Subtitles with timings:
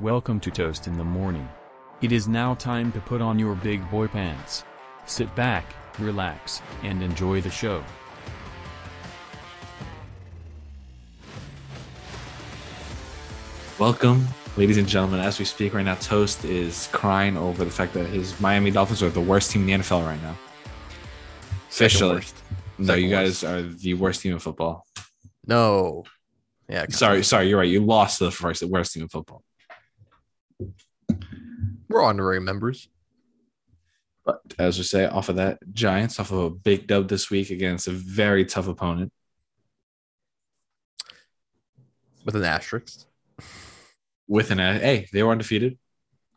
[0.00, 1.48] Welcome to Toast in the Morning.
[2.02, 4.62] It is now time to put on your big boy pants.
[5.06, 7.82] Sit back, relax, and enjoy the show.
[13.80, 14.24] Welcome,
[14.56, 15.18] ladies and gentlemen.
[15.18, 19.02] As we speak right now, Toast is crying over the fact that his Miami Dolphins
[19.02, 20.38] are the worst team in the NFL right now.
[21.70, 22.22] Officially.
[22.78, 24.86] No, you guys are the worst team in football.
[25.44, 26.04] No.
[26.68, 26.86] Yeah.
[26.88, 27.68] Sorry, sorry, you're right.
[27.68, 29.42] You lost to the first, the worst team in football.
[31.88, 32.88] We're honorary members.
[34.24, 37.50] But as we say, off of that, Giants off of a big dub this week
[37.50, 39.12] against a very tough opponent.
[42.24, 43.06] with an asterisk.
[44.26, 45.78] With an hey, they were undefeated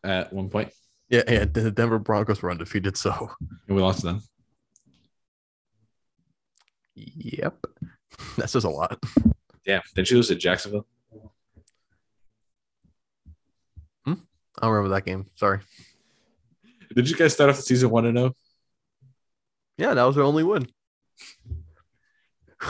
[0.05, 0.71] at one point,
[1.09, 1.43] Yeah, yeah.
[1.43, 3.31] The Denver Broncos were undefeated, so
[3.67, 4.21] and we lost them.
[6.95, 7.57] yep.
[8.38, 9.03] That says a lot.
[9.65, 10.85] Yeah, didn't you lose to Jacksonville?
[14.61, 15.25] I don't remember that game.
[15.35, 15.59] Sorry.
[16.95, 18.21] Did you guys start off the season one and oh?
[18.21, 18.35] zero?
[19.77, 20.68] Yeah, that was our only win.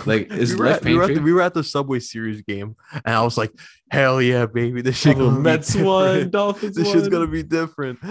[0.06, 2.42] Like, is we, were at, we, were at the, we were at the Subway Series
[2.42, 3.52] game, and I was like,
[3.89, 4.81] "Hell yeah, baby!
[4.81, 6.30] This shit Oh, gonna Mets be won.
[6.30, 8.00] Dolphins This shit's gonna be different."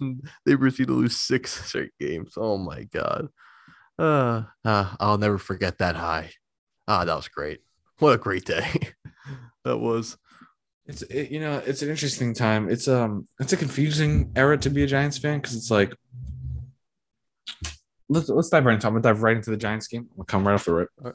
[0.00, 2.34] And they proceeded to lose six straight games.
[2.36, 3.28] Oh my god!
[3.98, 6.30] Uh, uh, I'll never forget that high.
[6.86, 7.60] Ah, that was great.
[7.98, 8.68] What a great day
[9.64, 10.16] that was.
[10.88, 12.68] It's it, you know it's an interesting time.
[12.70, 15.94] It's um it's a confusing era to be a Giants fan because it's like
[18.08, 18.86] let's let's dive right into.
[18.86, 20.08] I'm gonna dive right into the Giants game.
[20.16, 20.88] We'll come right off the rip.
[20.98, 21.14] Right.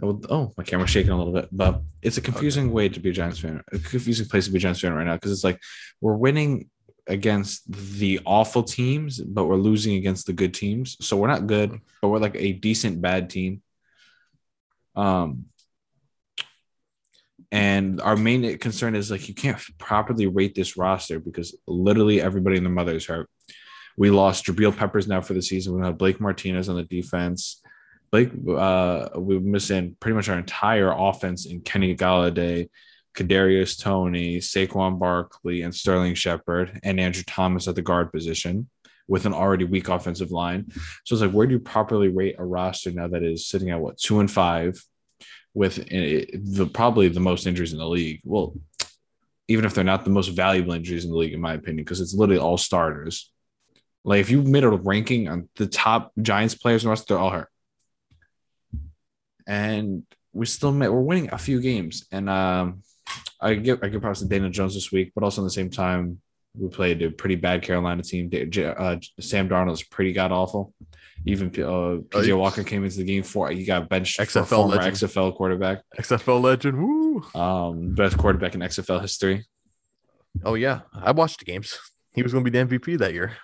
[0.00, 3.10] Well, Oh, my camera's shaking a little bit, but it's a confusing way to be
[3.10, 3.62] a Giants fan.
[3.70, 5.60] A confusing place to be a Giants fan right now because it's like
[6.00, 6.70] we're winning
[7.06, 10.96] against the awful teams, but we're losing against the good teams.
[11.00, 13.62] So we're not good, but we're like a decent bad team.
[14.96, 15.46] Um,
[17.52, 22.56] and our main concern is like you can't properly rate this roster because literally everybody
[22.56, 23.28] and the mother is hurt.
[23.96, 25.74] We lost Jabril Peppers now for the season.
[25.74, 27.60] We have Blake Martinez on the defense.
[28.10, 32.68] Blake, uh, we're missing pretty much our entire offense in Kenny Golladay,
[33.14, 38.68] Kadarius Toney, Saquon Barkley, and Sterling Shepard, and Andrew Thomas at the guard position
[39.06, 40.70] with an already weak offensive line.
[41.04, 43.80] So it's like, where do you properly rate a roster now that is sitting at
[43.80, 44.82] what two and five?
[45.54, 48.20] With uh, the probably the most injuries in the league.
[48.24, 48.54] Well,
[49.48, 52.00] even if they're not the most valuable injuries in the league, in my opinion, because
[52.00, 53.32] it's literally all starters.
[54.04, 57.18] Like if you made a ranking on the top Giants players in the rest, they're
[57.18, 57.48] all hurt.
[59.46, 62.06] And we still met, we're winning a few games.
[62.12, 62.82] And um,
[63.40, 65.70] I give I give props to Daniel Jones this week, but also at the same
[65.70, 66.20] time,
[66.56, 68.30] we played a pretty bad Carolina team.
[68.32, 70.74] Uh, Sam Darnold's pretty god awful.
[71.26, 72.34] Even uh, PJ yeah.
[72.34, 74.96] Walker came into the game for he got benched XFL former legend.
[74.96, 76.82] XFL quarterback XFL legend.
[76.82, 77.22] Woo!
[77.34, 79.44] um, best quarterback in XFL history.
[80.44, 81.78] Oh yeah, I watched the games.
[82.12, 83.36] He was going to be the MVP that year.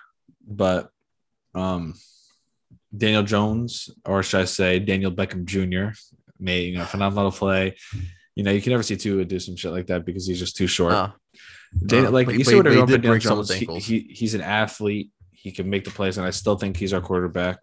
[0.45, 0.89] But
[1.53, 1.93] um,
[2.95, 5.97] Daniel Jones, or should I say Daniel Beckham Jr.,
[6.39, 7.75] made you know phenomenal play.
[8.35, 10.55] You know, you can never see Tua do some shit like that because he's just
[10.55, 10.93] too short.
[10.93, 11.11] Uh,
[11.85, 14.41] Dan- uh, like but- you see what everyone break someone's Jones, he, he, he's an
[14.41, 15.11] athlete.
[15.31, 17.59] He can make the plays, and I still think he's our quarterback.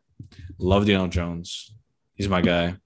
[0.58, 1.74] Love Daniel Jones.
[2.14, 2.76] He's my guy.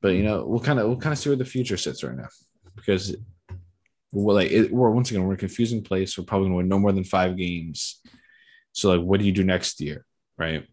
[0.00, 2.16] But you know, we'll kind of we'll kind of see where the future sits right
[2.16, 2.28] now
[2.76, 3.16] because
[4.12, 6.18] we're like it, we're once again we're in a confusing place.
[6.18, 8.00] We're probably going to win no more than five games.
[8.72, 10.04] So like, what do you do next year,
[10.36, 10.66] right?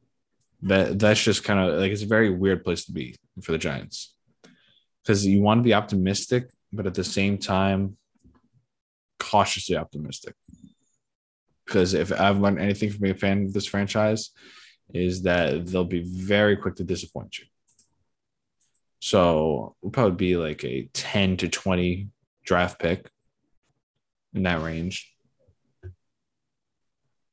[0.64, 3.58] That that's just kind of like it's a very weird place to be for the
[3.58, 4.14] Giants
[5.04, 7.98] because you want to be optimistic, but at the same time,
[9.20, 10.36] cautiously optimistic.
[11.66, 14.32] Because if I've learned anything from being a fan of this franchise,
[14.94, 17.46] is that they'll be very quick to disappoint you.
[19.00, 22.08] So we'll probably be like a 10 to 20
[22.44, 23.10] draft pick
[24.34, 25.14] in that range.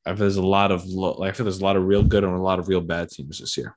[0.05, 2.03] I feel there's a lot of lo- like I feel there's a lot of real
[2.03, 3.75] good and a lot of real bad teams this year.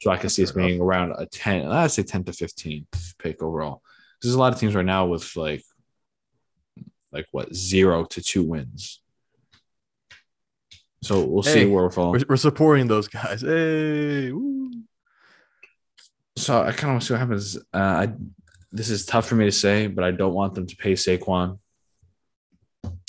[0.00, 2.86] So I can see us being around a 10, I'd say 10 to 15
[3.18, 3.82] pick overall.
[4.20, 5.64] There's a lot of teams right now with like
[7.12, 9.00] like what zero to two wins.
[11.02, 12.20] So we'll see where we're falling.
[12.20, 13.40] we're, we're supporting those guys.
[13.40, 14.70] Hey, woo.
[16.36, 17.56] So I kind of want to see what happens.
[17.56, 18.12] Uh, I,
[18.70, 21.58] this is tough for me to say, but I don't want them to pay Saquon.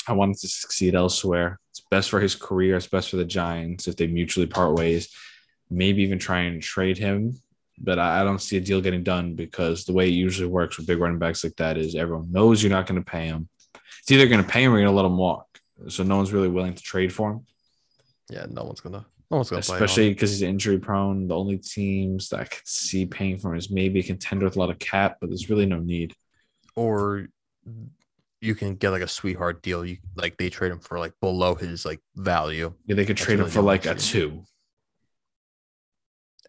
[0.08, 1.60] I want him to succeed elsewhere.
[1.72, 2.76] It's best for his career.
[2.76, 5.10] It's best for the Giants if they mutually part ways.
[5.70, 7.40] Maybe even try and trade him.
[7.80, 10.78] But I, I don't see a deal getting done because the way it usually works
[10.78, 13.48] with big running backs like that is everyone knows you're not going to pay him.
[14.02, 15.48] It's either going to pay him or you're going to let him walk.
[15.90, 17.46] So no one's really willing to trade for him.
[18.30, 21.28] yeah, no one's gonna, no one's gonna especially because he's injury prone.
[21.28, 24.56] The only teams that I could see paying for him is maybe a contender with
[24.56, 26.14] a lot of cap, but there's really no need.
[26.76, 27.28] or
[28.40, 29.86] you can get like a sweetheart deal.
[29.86, 33.26] You like they trade him for like below his like value Yeah, they could That's
[33.26, 34.44] trade him for like a two.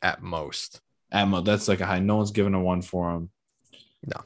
[0.02, 0.80] at most.
[1.12, 2.00] Ammo, that's like a high.
[2.00, 3.30] No one's giving a one for him.
[4.04, 4.20] No.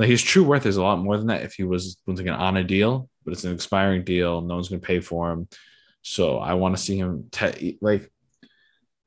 [0.00, 2.32] Like his true worth is a lot more than that if he was once again
[2.32, 4.40] on a deal, but it's an expiring deal.
[4.40, 5.46] No one's gonna pay for him.
[6.00, 8.10] So I want to see him te- like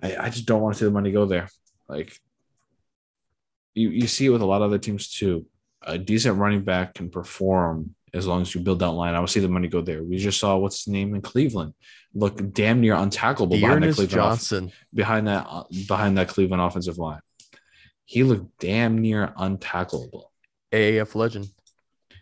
[0.04, 1.50] I, I just don't want to see the money go there.
[1.90, 2.16] Like
[3.74, 5.48] you, you see it with a lot of other teams too.
[5.82, 9.16] A decent running back can perform as long as you build that line.
[9.16, 10.04] I would see the money go there.
[10.04, 11.74] We just saw what's his name in Cleveland.
[12.14, 14.72] Look damn near untackleable behind that Cleveland off- Johnson.
[14.94, 15.48] behind that
[15.88, 17.22] behind that Cleveland offensive line.
[18.06, 20.26] He looked damn near untackleable.
[20.74, 21.48] AAF legend.
[22.12, 22.16] I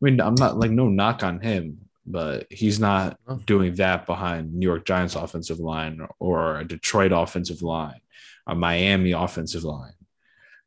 [0.00, 3.36] mean, I'm not like no knock on him, but he's not oh.
[3.46, 8.00] doing that behind New York Giants offensive line or a Detroit offensive line,
[8.46, 9.92] a Miami offensive line.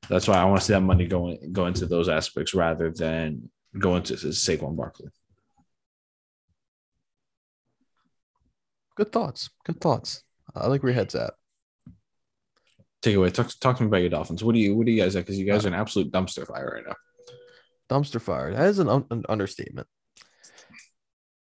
[0.09, 3.49] That's why I want to see that money going go into those aspects rather than
[3.77, 5.09] going into Saquon Barkley.
[8.95, 9.49] Good thoughts.
[9.63, 10.23] Good thoughts.
[10.55, 11.33] I like where your head's at.
[13.01, 13.29] Take it away.
[13.29, 14.43] Talk, talk to me about your Dolphins.
[14.43, 15.25] What do you what do you guys at?
[15.25, 16.95] Because you guys uh, are an absolute dumpster fire right now.
[17.89, 18.53] Dumpster fire.
[18.53, 19.87] That is an, un- an understatement.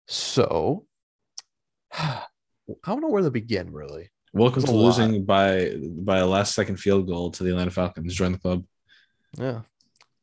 [0.08, 0.86] So,
[1.94, 2.24] I
[2.86, 4.12] don't know where to begin, really.
[4.34, 4.84] Welcome to lot.
[4.84, 8.14] losing by by a last second field goal to the Atlanta Falcons.
[8.14, 8.66] Join the club.
[9.38, 9.62] Yeah.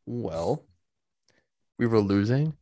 [0.06, 0.66] Well,
[1.78, 2.54] we were losing.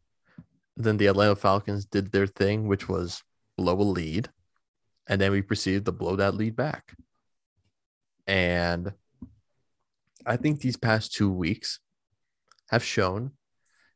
[0.77, 3.23] Then the Atlanta Falcons did their thing, which was
[3.59, 4.31] blow a lead.
[5.09, 6.95] And then we proceeded to blow that lead back.
[8.27, 8.93] And
[10.25, 11.81] I think these past two weeks
[12.71, 13.33] have shown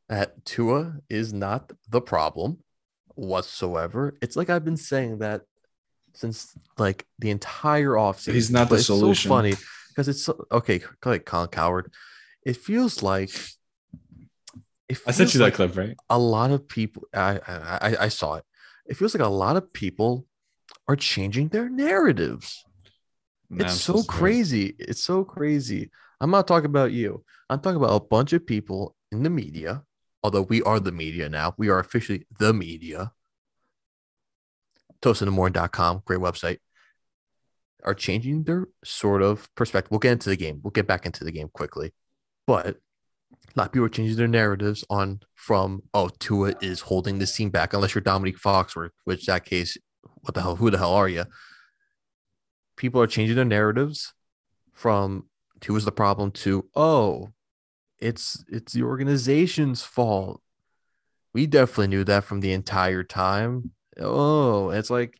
[0.09, 2.59] that Tua is not the problem
[3.15, 4.17] whatsoever.
[4.21, 5.41] It's like I've been saying that
[6.13, 8.33] since like the entire offseason.
[8.33, 9.29] He's not the it's solution.
[9.29, 9.55] So funny
[9.89, 10.81] because it's so, okay.
[11.03, 11.93] Like Colin Cowherd,
[12.45, 13.29] it feels like
[14.89, 15.95] it I sent feels you that like clip, right?
[16.09, 17.03] a lot of people.
[17.13, 18.45] I, I I- I saw it.
[18.85, 20.25] It feels like a lot of people
[20.87, 22.63] are changing their narratives.
[23.51, 24.75] It's so crazy.
[24.79, 25.91] It's so crazy.
[26.19, 27.23] I'm not talking about you.
[27.49, 29.83] I'm talking about a bunch of people in the media.
[30.23, 33.11] Although we are the media now, we are officially the media.
[35.01, 36.57] Toastinthemorning.com, great website,
[37.83, 39.91] are changing their sort of perspective.
[39.91, 40.59] We'll get into the game.
[40.63, 41.93] We'll get back into the game quickly.
[42.47, 42.75] But a
[43.55, 47.49] lot of people are changing their narratives on from, oh, Tua is holding this team
[47.49, 49.77] back, unless you're Dominique Foxworth, which that case,
[50.21, 51.25] what the hell, who the hell are you?
[52.77, 54.13] people are changing their narratives
[54.71, 55.25] from
[55.67, 57.29] was the problem to oh
[57.99, 60.41] it's it's the organization's fault.
[61.33, 63.71] We definitely knew that from the entire time.
[63.99, 65.19] Oh it's like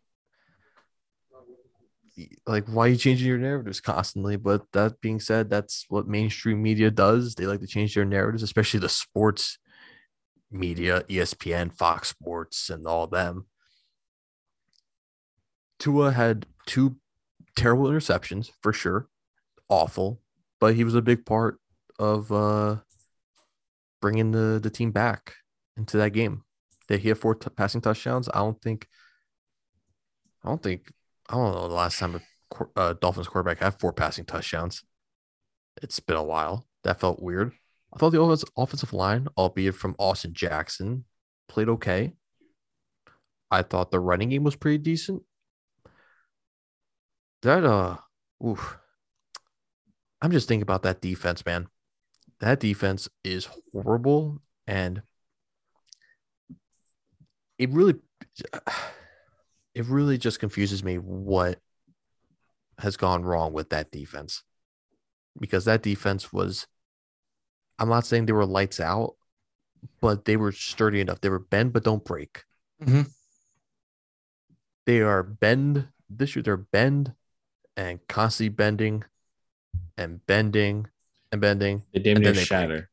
[2.47, 4.38] like why are you changing your narratives constantly?
[4.38, 7.35] But that being said that's what mainstream media does.
[7.35, 9.59] They like to change their narratives especially the sports
[10.50, 13.45] media espn fox sports and all them.
[15.79, 16.97] Tua had two
[17.56, 19.07] terrible interceptions for sure,
[19.69, 20.21] awful,
[20.59, 21.59] but he was a big part
[21.99, 22.77] of uh,
[24.01, 25.35] bringing the the team back
[25.75, 26.44] into that game.
[26.88, 28.29] They he had four t- passing touchdowns.
[28.33, 28.88] I don't think,
[30.44, 30.91] I don't think,
[31.29, 32.21] I don't know the last time a
[32.75, 34.83] uh, Dolphins quarterback had four passing touchdowns.
[35.81, 36.65] It's been a while.
[36.83, 37.51] That felt weird.
[37.94, 41.05] I thought the offensive line, albeit from Austin Jackson,
[41.47, 42.13] played okay.
[43.51, 45.24] I thought the running game was pretty decent
[47.41, 47.98] that uh
[48.45, 48.77] oof.
[50.22, 51.67] I'm just thinking about that defense, man.
[52.39, 55.01] That defense is horrible and
[57.58, 57.96] it really
[59.74, 61.60] it really just confuses me what
[62.79, 64.44] has gone wrong with that defense.
[65.39, 66.67] Because that defense was
[67.79, 69.15] I'm not saying they were lights out,
[70.01, 71.22] but they were sturdy enough.
[71.22, 72.44] They were bend but don't break.
[72.82, 73.12] Mhm.
[74.86, 77.13] They are bend this year they're bend
[77.75, 79.03] and constantly bending
[79.98, 80.88] and bending
[81.31, 81.84] and bending.
[81.93, 82.48] They damn And near then they break.
[82.48, 82.89] shatter.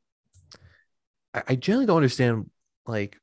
[1.34, 2.50] I, I generally don't understand
[2.86, 3.18] like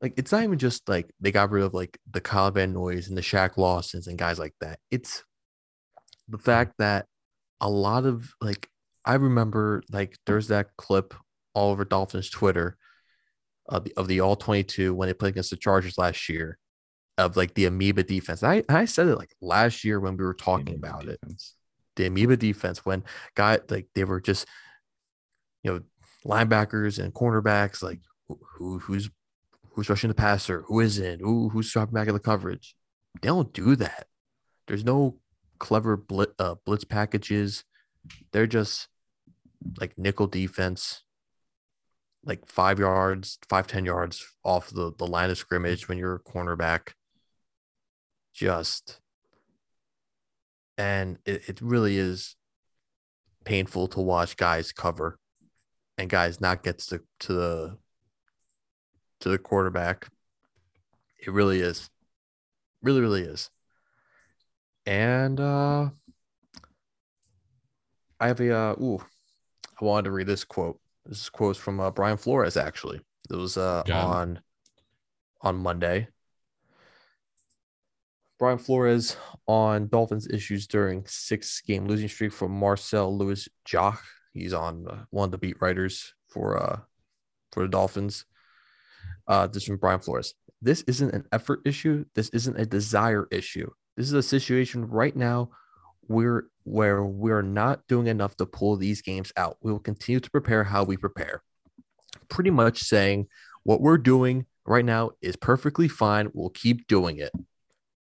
[0.00, 3.08] like it's not even just like they got rid of like the Kyle Van Noys
[3.08, 4.78] and the Shaq Lawsons and guys like that.
[4.90, 5.24] It's
[6.28, 7.06] the fact that
[7.60, 8.68] a lot of like
[9.04, 11.14] I remember like there's that clip
[11.54, 12.76] all over Dolphins Twitter
[13.68, 16.58] of the, of the all 22 when they played against the Chargers last year
[17.18, 18.42] of like the amoeba defense.
[18.42, 21.18] I I said it like last year when we were talking about it
[21.96, 23.02] the amoeba defense when
[23.34, 24.46] guy like they were just
[25.62, 25.80] you know
[26.24, 29.10] linebackers and cornerbacks like who, who who's
[29.70, 30.62] who's rushing the passer?
[30.66, 32.74] Who isn't who who's dropping back in the coverage?
[33.20, 34.06] They don't do that.
[34.66, 35.18] There's no
[35.58, 37.64] clever blitz, uh, blitz packages.
[38.32, 38.88] They're just
[39.78, 41.02] like nickel defense
[42.26, 46.18] like five yards, five ten yards off the, the line of scrimmage when you're a
[46.20, 46.92] cornerback.
[48.34, 49.00] Just
[50.78, 52.36] and it, it really is
[53.44, 55.18] painful to watch guys cover
[55.96, 57.78] and guys not get to, to the
[59.20, 60.08] to the quarterback.
[61.18, 61.88] It really is.
[62.82, 63.50] Really, really is.
[64.84, 65.90] And uh
[68.20, 69.02] I have a uh ooh,
[69.80, 70.78] I wanted to read this quote.
[71.04, 73.00] This quote is from uh, Brian Flores actually.
[73.30, 74.40] It was uh on
[75.40, 76.08] on Monday.
[78.38, 79.16] Brian Flores
[79.46, 84.04] on Dolphins issues during six game losing streak from Marcel Louis Jacques.
[84.34, 86.80] He's on uh, one of the beat writers for uh
[87.52, 88.26] for the Dolphins.
[89.26, 90.34] Uh, this from Brian Flores.
[90.62, 92.04] This isn't an effort issue.
[92.14, 93.70] This isn't a desire issue.
[93.96, 95.50] This is a situation right now
[96.08, 99.56] we're where we're not doing enough to pull these games out.
[99.62, 101.42] We will continue to prepare how we prepare.
[102.28, 103.28] Pretty much saying
[103.62, 106.30] what we're doing right now is perfectly fine.
[106.32, 107.32] We'll keep doing it.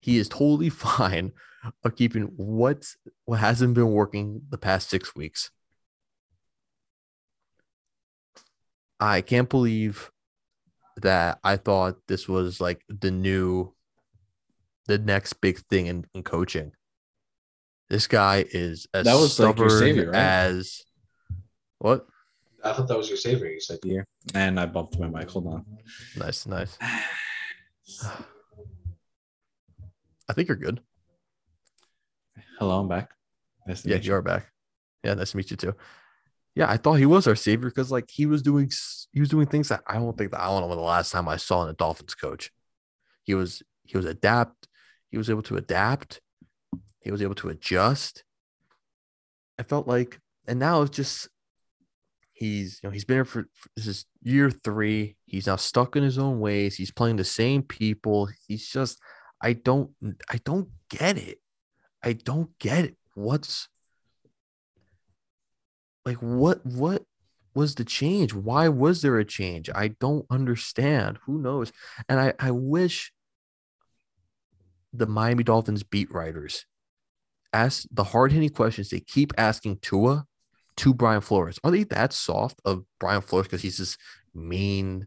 [0.01, 1.33] He is totally fine
[1.85, 2.85] of keeping what
[3.25, 5.51] what hasn't been working the past six weeks.
[9.01, 10.11] I can't believe
[10.97, 13.75] that I thought this was like the new,
[14.87, 16.73] the next big thing in, in coaching.
[17.89, 20.19] This guy is as That was, like, your stubborn savior, right?
[20.19, 20.83] as
[21.79, 22.07] what?
[22.65, 23.47] I thought that was your savior.
[23.47, 25.31] You said here, and I bumped my mic.
[25.31, 25.65] Hold on.
[26.17, 26.77] Nice, nice.
[30.29, 30.81] I think you're good.
[32.59, 33.11] Hello, I'm back.
[33.67, 34.51] Nice to Yeah, meet you are back.
[35.05, 35.75] Yeah, nice to meet you too.
[36.55, 38.71] Yeah, I thought he was our savior because like he was doing
[39.13, 41.29] he was doing things that I don't think that I don't know the last time
[41.29, 42.51] I saw in a Dolphins coach.
[43.23, 44.69] He was he was adapt.
[45.11, 46.21] He was able to adapt.
[47.01, 48.25] He was able to adjust.
[49.59, 51.29] I felt like, and now it's just
[52.33, 55.17] he's you know he's been here for, for this is year three.
[55.27, 56.77] He's now stuck in his own ways.
[56.77, 58.29] He's playing the same people.
[58.47, 58.99] He's just
[59.41, 59.91] I don't
[60.29, 61.39] I don't get it.
[62.03, 62.97] I don't get it.
[63.15, 63.69] What's
[66.05, 67.05] like what what
[67.55, 68.35] was the change?
[68.35, 69.69] Why was there a change?
[69.75, 71.19] I don't understand.
[71.25, 71.73] Who knows?
[72.09, 73.13] And I I wish
[74.93, 76.65] the Miami Dolphins beat writers
[77.53, 80.25] ask the hard hitting questions they keep asking Tua
[80.77, 81.59] to Brian Flores.
[81.65, 83.97] Are they that soft of Brian Flores because he's this
[84.35, 85.07] mean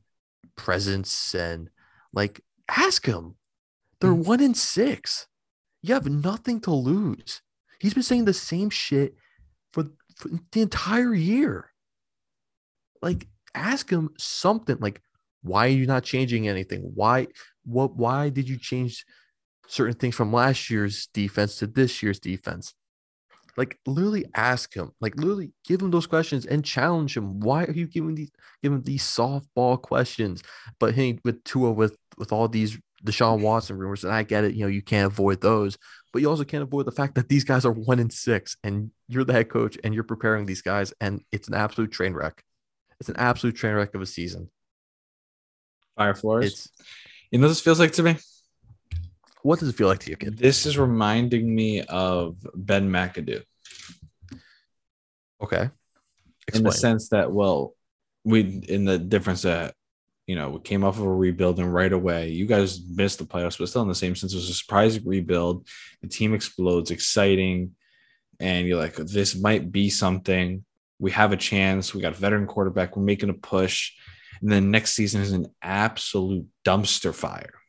[0.56, 1.70] presence and
[2.14, 3.36] like ask him?
[4.02, 4.26] They're Mhm.
[4.26, 5.28] one in six.
[5.82, 7.42] You have nothing to lose.
[7.80, 9.16] He's been saying the same shit
[9.74, 11.72] for, for the entire year.
[13.02, 14.78] Like, ask him something.
[14.80, 15.02] Like,
[15.42, 16.92] why are you not changing anything?
[16.94, 17.28] Why?
[17.64, 17.96] What?
[17.96, 19.06] Why did you change
[19.68, 22.74] certain things from last year's defense to this year's defense?
[23.58, 24.92] Like, literally ask him.
[25.02, 27.40] Like, literally give him those questions and challenge him.
[27.40, 28.32] Why are you giving these
[28.62, 30.44] giving these softball questions?
[30.80, 34.54] But hitting with Tua with with all these Deshaun Watson rumors, and I get it.
[34.54, 35.78] You know, you can't avoid those,
[36.12, 38.92] but you also can't avoid the fact that these guys are one in six, and
[39.08, 42.44] you're the head coach, and you're preparing these guys, and it's an absolute train wreck.
[43.00, 44.50] It's an absolute train wreck of a season.
[45.96, 46.46] Fire Flores.
[46.46, 46.70] It's
[47.32, 48.18] you know this feels like to me?
[49.44, 50.38] what does it feel like to you, kid?
[50.38, 53.44] This is reminding me of Ben McAdoo
[55.42, 55.70] Okay,
[56.54, 57.74] in the sense that, well,
[58.24, 59.74] we in the difference that
[60.32, 63.26] you know we came off of a rebuild and right away you guys missed the
[63.26, 65.68] playoffs, but still in the same sense, it was a surprising rebuild.
[66.02, 67.76] The team explodes, exciting,
[68.40, 70.64] and you're like, this might be something.
[71.00, 71.94] We have a chance.
[71.94, 72.96] We got a veteran quarterback.
[72.96, 73.92] We're making a push,
[74.42, 77.60] and then next season is an absolute dumpster fire.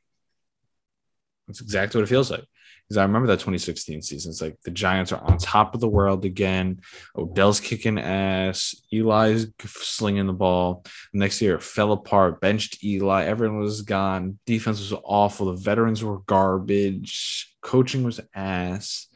[1.48, 2.44] That's exactly what it feels like.
[2.88, 4.30] Because I remember that 2016 season.
[4.30, 6.80] It's like the Giants are on top of the world again.
[7.16, 8.74] Odell's kicking ass.
[8.92, 10.84] Eli's slinging the ball.
[11.12, 12.40] Next year, it fell apart.
[12.40, 13.24] Benched Eli.
[13.24, 14.38] Everyone was gone.
[14.46, 15.46] Defense was awful.
[15.46, 17.54] The veterans were garbage.
[17.62, 19.06] Coaching was ass.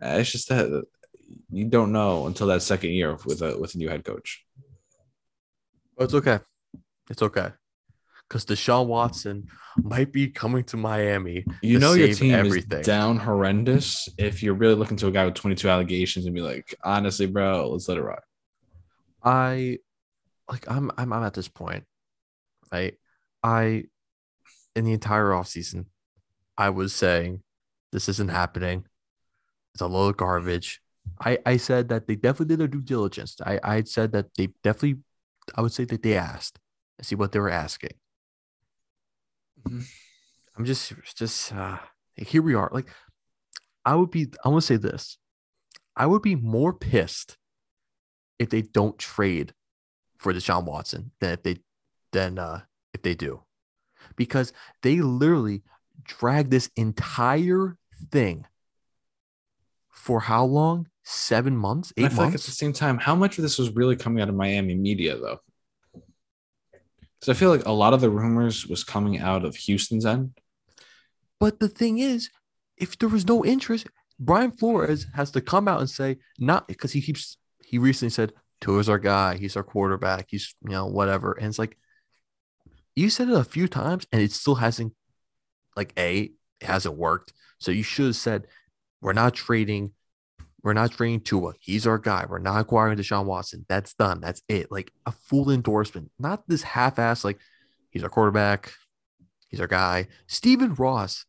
[0.00, 0.84] Uh, it's just that
[1.50, 4.44] you don't know until that second year with a with a new head coach.
[5.98, 6.38] Oh, it's okay.
[7.10, 7.50] It's okay.
[8.28, 11.44] Because Deshaun Watson might be coming to Miami.
[11.62, 12.80] You to know your team everything.
[12.80, 16.40] is down horrendous if you're really looking to a guy with 22 allegations and be
[16.40, 18.18] like, honestly, bro, let's let it ride.
[19.22, 19.78] I
[20.50, 21.84] like I'm I'm I'm at this point.
[22.72, 22.94] Right.
[23.42, 23.84] I
[24.74, 25.86] in the entire offseason,
[26.58, 27.42] I was saying
[27.92, 28.84] this isn't happening.
[29.74, 30.80] It's a load of garbage.
[31.20, 33.36] I, I said that they definitely did their due diligence.
[33.44, 35.02] I, I said that they definitely
[35.54, 36.58] I would say that they asked
[36.98, 37.94] and see what they were asking.
[39.66, 41.78] I'm just just uh
[42.16, 42.70] here we are.
[42.72, 42.88] Like
[43.84, 45.18] I would be I want to say this.
[45.96, 47.36] I would be more pissed
[48.38, 49.54] if they don't trade
[50.18, 51.58] for Deshaun Watson than if they
[52.12, 53.42] than uh, if they do,
[54.16, 55.62] because they literally
[56.04, 57.76] drag this entire
[58.10, 58.46] thing
[59.90, 60.88] for how long?
[61.08, 63.58] Seven months, And I eight feel like at the same time, how much of this
[63.58, 65.38] was really coming out of Miami media though?
[67.20, 70.38] Because I feel like a lot of the rumors was coming out of Houston's end.
[71.40, 72.30] But the thing is,
[72.76, 73.86] if there was no interest,
[74.18, 78.32] Brian Flores has to come out and say, not because he keeps, he recently said,
[78.60, 79.36] Tua's our guy.
[79.36, 80.26] He's our quarterback.
[80.30, 81.32] He's, you know, whatever.
[81.32, 81.76] And it's like,
[82.94, 84.94] you said it a few times and it still hasn't,
[85.76, 87.32] like, A, it hasn't worked.
[87.58, 88.46] So you should have said,
[89.02, 89.92] we're not trading.
[90.66, 91.52] We're not trading Tua.
[91.60, 92.26] He's our guy.
[92.28, 93.64] We're not acquiring Deshaun Watson.
[93.68, 94.20] That's done.
[94.20, 94.66] That's it.
[94.72, 97.38] Like a full endorsement, not this half ass, like,
[97.90, 98.72] he's our quarterback.
[99.48, 100.08] He's our guy.
[100.26, 101.24] Stephen Ross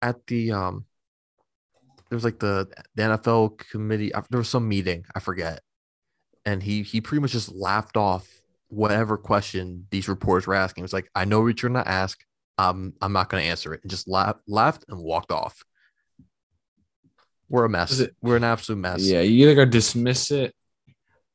[0.00, 0.84] at the um
[2.08, 5.60] there was like the, the NFL committee uh, there was some meeting I forget
[6.44, 8.28] and he he pretty much just laughed off
[8.68, 10.82] whatever question these reporters were asking.
[10.82, 12.20] It was like I know what you're gonna ask.
[12.58, 15.64] Um, I'm not gonna answer it and just laughed laughed and walked off.
[17.48, 17.98] We're a mess.
[18.00, 19.02] It- We're an absolute mess.
[19.02, 20.54] Yeah, you either gotta dismiss it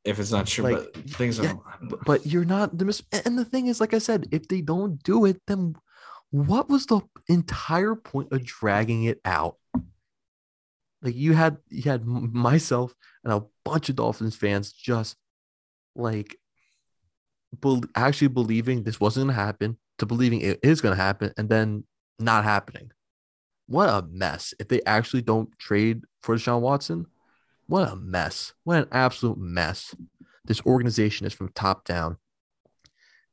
[0.03, 3.03] if it's not true, Like, but things yeah, are but, but you're not the mis-
[3.25, 5.75] and the thing is like i said if they don't do it then
[6.31, 9.57] what was the entire point of dragging it out
[11.03, 15.15] like you had you had myself and a bunch of dolphins fans just
[15.95, 16.35] like
[17.59, 21.31] bel actually believing this wasn't going to happen to believing it is going to happen
[21.37, 21.83] and then
[22.17, 22.89] not happening
[23.71, 27.07] what a mess if they actually don't trade for Deshaun Watson
[27.67, 29.95] what a mess what an absolute mess
[30.45, 32.17] this organization is from top down.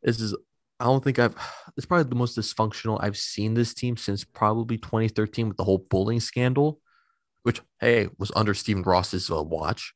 [0.03, 0.37] This is,
[0.79, 1.35] I don't think I've,
[1.77, 5.79] it's probably the most dysfunctional I've seen this team since probably 2013 with the whole
[5.79, 6.81] bullying scandal,
[7.43, 9.95] which, hey, was under Stephen Ross's uh, watch.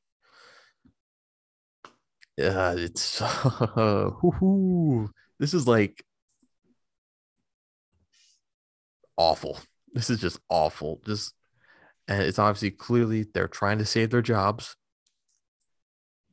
[2.37, 3.21] Yeah, it's,
[3.77, 5.11] whoo-hoo.
[5.39, 6.03] this is like
[9.17, 9.61] awful.
[9.93, 11.01] This is just awful.
[11.05, 11.35] Just,
[12.09, 14.77] and it's obviously clearly they're trying to save their jobs.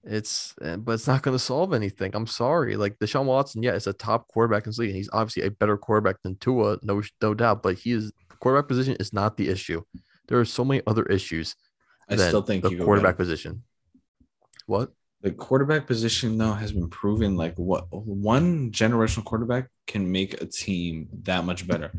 [0.03, 2.11] It's uh, but it's not going to solve anything.
[2.15, 2.77] I'm sorry.
[2.77, 4.89] Like Deshaun Watson, yeah, is a top quarterback in this league.
[4.89, 7.61] And he's obviously a better quarterback than Tua, no no doubt.
[7.61, 9.81] But he is quarterback position is not the issue.
[10.29, 11.55] There are so many other issues.
[12.07, 13.63] I still think the quarterback position.
[14.67, 14.91] What?
[15.21, 20.45] the quarterback position though has been proven like what one generational quarterback can make a
[20.45, 21.91] team that much better.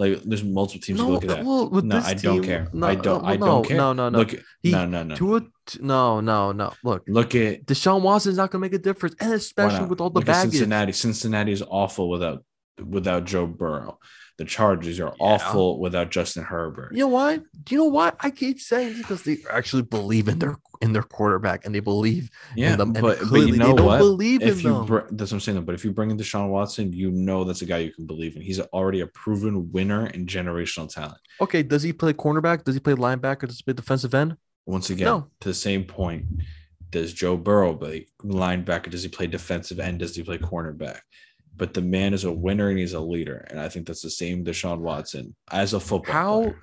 [0.00, 1.44] Like there's multiple teams you No, look at that.
[1.44, 2.68] well, No, I don't care.
[2.72, 3.22] No, I don't.
[3.22, 3.76] no, I don't care.
[3.76, 4.18] No, no, no.
[4.20, 5.14] Look, He- no, no, no.
[5.14, 5.42] Tua,
[5.80, 6.72] no, no, no.
[6.82, 10.08] Look, Look at Deshaun Watson's not going to make a difference, and especially with all
[10.08, 10.52] the Look at baggage.
[10.52, 10.92] Cincinnati.
[10.92, 12.42] Cincinnati is awful without
[12.82, 13.98] without Joe Burrow.
[14.38, 15.26] The Chargers are Yeah.
[15.32, 16.92] awful without Justin Herbert.
[16.94, 17.36] You know why?
[17.36, 18.98] Do you know why I keep saying this?
[19.02, 22.92] Because they actually believe in their in their quarterback and they believe Yeah, in them.
[22.96, 23.98] And but, but you know they don't what?
[23.98, 24.86] believe If in you them.
[24.86, 25.62] br- that's what I'm saying.
[25.64, 28.34] But if you bring in Deshaun Watson, you know that's a guy you can believe
[28.36, 28.42] in.
[28.42, 31.18] He's already a proven winner and generational talent.
[31.40, 32.64] okay, does he play cornerback?
[32.64, 33.46] Does he play linebacker?
[33.46, 34.36] Does he play defensive end?
[34.66, 35.26] Once again, No.
[35.40, 36.24] to the same point,
[36.90, 38.90] does Joe Burrow play linebacker?
[38.90, 39.98] Does he play defensive end?
[40.00, 41.00] Does he play cornerback?
[41.56, 44.10] But the man is a winner and he's a leader, and I think that's the
[44.10, 46.12] same Deshaun Watson as a football.
[46.14, 46.60] How- player.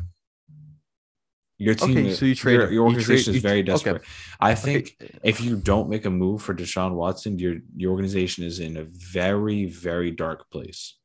[1.59, 3.65] Your team, Okay, so you trade your, your You trade- organization you- is very okay.
[3.71, 4.01] desperate.
[4.39, 8.43] I think Okay, if you don't make a move for Deshaun Watson, your your organization
[8.43, 10.95] is in a very very dark place.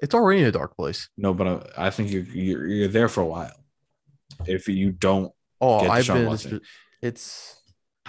[0.00, 1.08] it's already in a dark place.
[1.16, 1.46] No, but
[1.78, 3.56] I, I think you're, you're you're there for a while.
[4.46, 6.26] If you don't, Oh, Get I've been.
[6.26, 6.60] Watson.
[7.02, 7.56] It's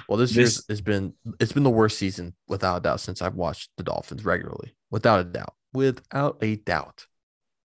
[0.09, 3.21] well, this, This- year has been it's been the worst season without a doubt since
[3.21, 4.75] I've watched the Dolphins regularly.
[4.91, 7.07] Without a doubt, without a doubt,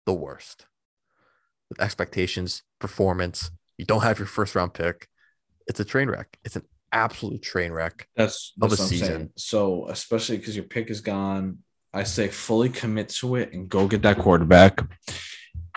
[0.05, 0.65] the worst.
[1.69, 5.07] With expectations, performance, you don't have your first round pick.
[5.67, 6.37] It's a train wreck.
[6.43, 8.07] It's an absolute train wreck.
[8.15, 8.89] that's, Of a I'm saying.
[8.89, 9.29] season.
[9.37, 11.59] So especially because your pick is gone,
[11.93, 14.81] I say fully commit to it and go get that quarterback.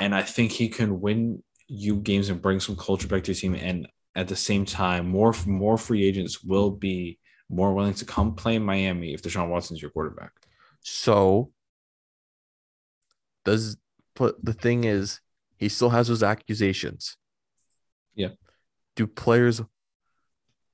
[0.00, 3.36] And I think he can win you games and bring some culture back to your
[3.38, 3.54] team.
[3.54, 8.34] And at the same time, more more free agents will be more willing to come
[8.34, 10.32] play in Miami if Deshaun Watson's your quarterback.
[10.80, 11.50] So
[13.44, 13.76] does
[14.14, 15.20] but the thing is
[15.62, 17.16] he still has those accusations.
[18.14, 18.30] Yeah.
[18.96, 19.62] Do players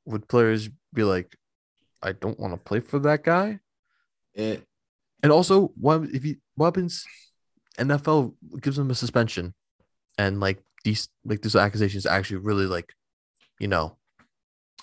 [0.07, 1.37] would players be like,
[2.03, 3.61] I don't want to play for that guy?
[4.35, 4.64] It,
[5.22, 7.05] And also, what if he what happens?
[7.79, 9.55] NFL gives him a suspension,
[10.16, 12.94] and like these like these accusations actually really like,
[13.61, 13.98] you know,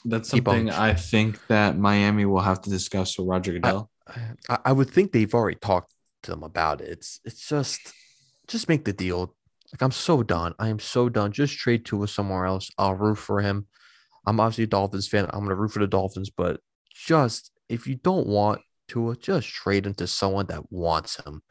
[0.06, 3.90] that's something I think that Miami will have to discuss with Roger Goodell.
[4.48, 6.90] I, I would think they've already talked to them about it.
[6.90, 7.82] It's it's just
[8.48, 9.34] just make the deal.
[9.74, 10.54] Like I'm so done.
[10.60, 11.32] I am so done.
[11.32, 12.70] Just trade Tua somewhere else.
[12.78, 13.68] I'll root for him.
[14.26, 15.26] I'm obviously a Dolphins fan.
[15.32, 16.60] I'm gonna root for the Dolphins, but
[16.94, 21.42] just if you don't want Tua, just trade him to someone that wants him.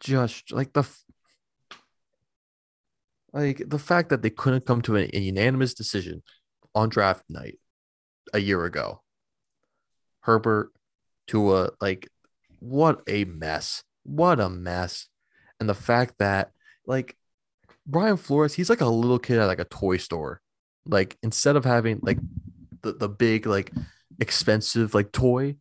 [0.00, 0.88] Just like the
[3.32, 6.22] like the fact that they couldn't come to a, a unanimous decision
[6.74, 7.58] on draft night
[8.32, 9.02] a year ago.
[10.20, 10.72] Herbert,
[11.26, 12.08] Tua, like
[12.58, 13.82] what a mess.
[14.02, 15.08] What a mess.
[15.60, 16.50] And the fact that
[16.86, 17.16] like
[17.86, 20.40] Brian Flores, he's like a little kid at like a toy store.
[20.86, 22.18] Like instead of having like
[22.82, 23.70] the, the big like
[24.18, 25.56] expensive like toy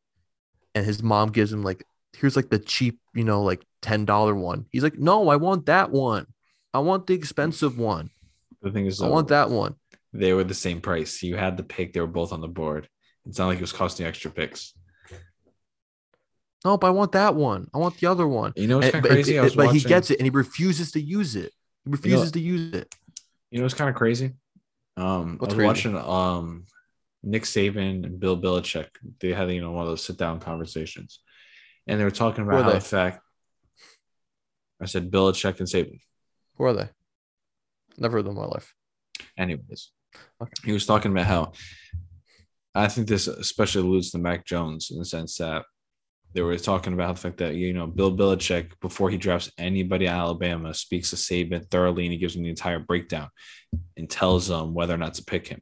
[0.73, 1.83] and his mom gives him like
[2.17, 4.65] here's like the cheap, you know, like $10 one.
[4.71, 6.27] He's like, "No, I want that one.
[6.73, 8.09] I want the expensive one.
[8.61, 9.75] The thing is, I though, want that one."
[10.11, 11.21] they were the same price.
[11.21, 12.87] You had the pick; they were both on the board.
[13.25, 14.73] It's not like it was costing you extra picks.
[16.65, 17.67] No, but I want that one.
[17.73, 18.53] I want the other one.
[18.55, 19.39] You know what's kind of crazy?
[19.39, 21.53] I was but he gets it and he refuses to use it.
[21.85, 22.93] He refuses to use it.
[23.51, 24.33] You know what's kind of crazy?
[24.97, 25.93] Um, What's I was crazy?
[25.93, 26.65] watching um
[27.23, 28.87] Nick Saban and Bill Belichick.
[29.21, 31.19] They had you know one of those sit down conversations,
[31.87, 33.21] and they were talking about how the fact.
[34.81, 35.99] I said Belichick and Saban.
[36.57, 36.89] Who are they?
[37.97, 38.73] Never heard them in my life.
[39.37, 39.91] Anyways,
[40.41, 40.51] Okay.
[40.65, 41.51] he was talking about how
[42.75, 45.63] I think this especially alludes to Mac Jones in the sense that
[46.33, 50.07] they were talking about the fact that you know Bill Belichick before he drafts anybody
[50.07, 53.29] at Alabama speaks to Saban thoroughly and he gives him the entire breakdown
[53.97, 55.61] and tells them whether or not to pick him.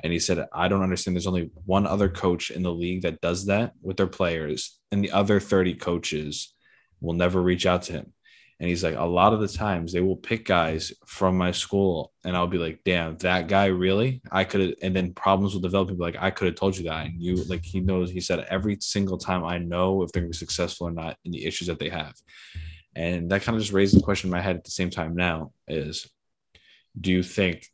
[0.00, 1.16] And he said, I don't understand.
[1.16, 5.02] There's only one other coach in the league that does that with their players, and
[5.02, 6.54] the other 30 coaches
[7.00, 8.12] will never reach out to him.
[8.60, 12.12] And he's like, a lot of the times they will pick guys from my school,
[12.24, 14.22] and I'll be like, damn, that guy really?
[14.30, 15.88] I could have, and then problems will develop.
[15.88, 17.06] People like, I could have told you that.
[17.06, 20.30] And you, like, he knows, he said, every single time I know if they're going
[20.32, 22.14] to be successful or not in the issues that they have.
[22.94, 25.16] And that kind of just raised the question in my head at the same time
[25.16, 26.08] now is,
[27.00, 27.66] do you think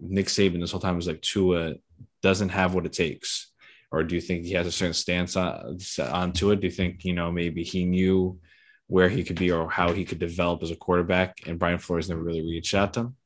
[0.00, 1.74] Nick Saban this whole time was like Tua
[2.22, 3.52] doesn't have what it takes?
[3.92, 5.78] Or do you think he has a certain stance on,
[6.10, 6.56] on Tua?
[6.56, 8.40] Do you think, you know, maybe he knew
[8.86, 12.08] where he could be or how he could develop as a quarterback and Brian Flores
[12.08, 13.16] never really reached out to him?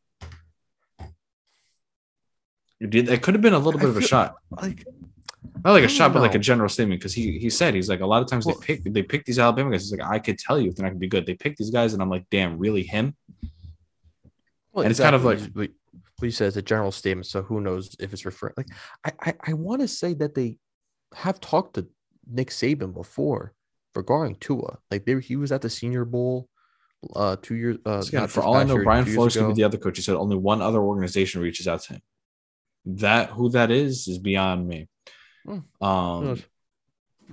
[2.80, 4.36] It did could have been a little I bit of a shot.
[4.50, 4.84] Like
[5.64, 7.00] Not like a shot, don't but like a general statement.
[7.00, 9.24] Because he he said he's like a lot of times Well- they pick they pick
[9.24, 9.82] these Alabama guys.
[9.82, 11.26] He's like, I could tell you if they're not gonna be good.
[11.26, 13.16] They pick these guys, and I'm like, damn, really him?
[14.72, 15.74] Well, And it's kind of like what you-
[16.20, 17.26] what you said is a general statement.
[17.26, 18.54] So who knows if it's referring?
[18.56, 18.66] Like
[19.04, 20.58] I, I, I want to say that they
[21.14, 21.86] have talked to
[22.28, 23.54] Nick Saban before
[23.98, 24.78] regarding Tua.
[24.90, 26.48] Like he was at the Senior Bowl,
[27.14, 27.76] uh, two years.
[27.84, 29.96] Uh, again, for all I know, year, Brian Flores could be the other coach.
[29.98, 32.02] He said only one other organization reaches out to him.
[32.86, 34.88] That who that is is beyond me.
[35.44, 35.84] Hmm.
[35.84, 36.42] Um,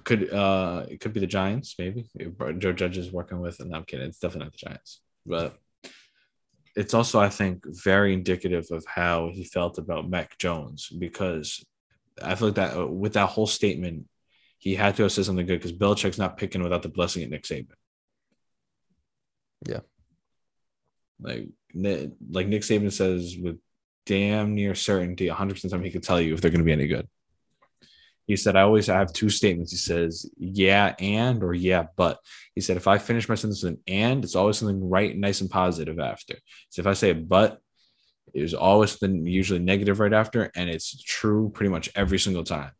[0.04, 2.10] could uh, it could be the Giants, maybe.
[2.58, 4.08] Joe Judge is working with, and I'm kidding.
[4.08, 5.58] It's definitely not the Giants, but
[6.76, 11.64] it's also, I think, very indicative of how he felt about Mac Jones because
[12.22, 14.06] I feel like that uh, with that whole statement,
[14.66, 17.30] he had to have said something good because Belichick's not picking without the blessing of
[17.30, 17.68] Nick Saban.
[19.68, 19.82] Yeah.
[21.22, 23.60] Like, like Nick Saban says with
[24.08, 26.88] damn near certainty, 100% time he could tell you if they're going to be any
[26.88, 27.08] good.
[28.26, 29.72] He said, I always have two statements.
[29.72, 32.20] He says, yeah, and, or yeah, but.
[32.56, 35.42] He said, if I finish my sentence with an and, it's always something right, nice,
[35.42, 36.38] and positive after.
[36.70, 37.62] So if I say but,
[38.34, 42.72] there's always something usually negative right after, and it's true pretty much every single time.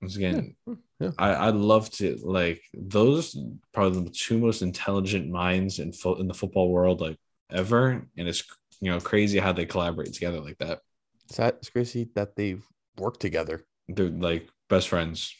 [0.00, 0.74] Once again, hmm.
[1.00, 1.10] yeah.
[1.18, 3.36] I, I'd love to like those
[3.72, 7.16] probably the two most intelligent minds in fo- in the football world like
[7.50, 8.44] ever, and it's
[8.80, 10.80] you know crazy how they collaborate together like that.
[11.24, 12.64] It's, that, it's crazy that they've
[12.96, 13.64] worked together.
[13.88, 15.34] They're like best friends.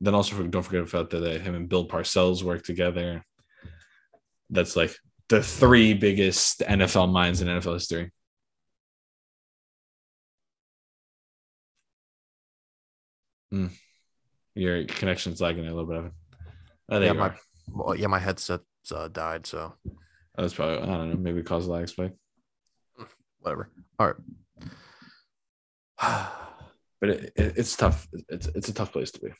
[0.00, 3.24] Then also don't forget about that him and Bill Parcells work together.
[4.50, 4.94] That's like
[5.28, 8.10] the three biggest NFL minds in NFL history.
[13.52, 13.66] Hmm.
[14.54, 16.12] Your connection's lagging a little bit.
[16.88, 17.34] Oh, Yeah, my-.
[17.68, 18.60] Well, yeah, my headset
[18.90, 19.74] uh, died, so
[20.36, 21.16] That's probably I don't know.
[21.16, 22.14] Maybe cause lag spike.
[23.40, 23.68] whatever.
[23.98, 24.14] All
[26.00, 26.28] right.
[27.00, 28.06] But it, it, it's tough.
[28.28, 29.30] It's it's a tough place to be.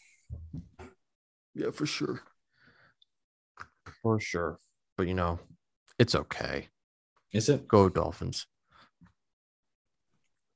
[1.55, 2.21] Yeah, for sure.
[4.03, 4.59] For sure.
[4.97, 5.39] But you know,
[5.97, 6.71] it's okay.
[7.33, 7.69] Is it?
[7.69, 8.47] Go Dolphins.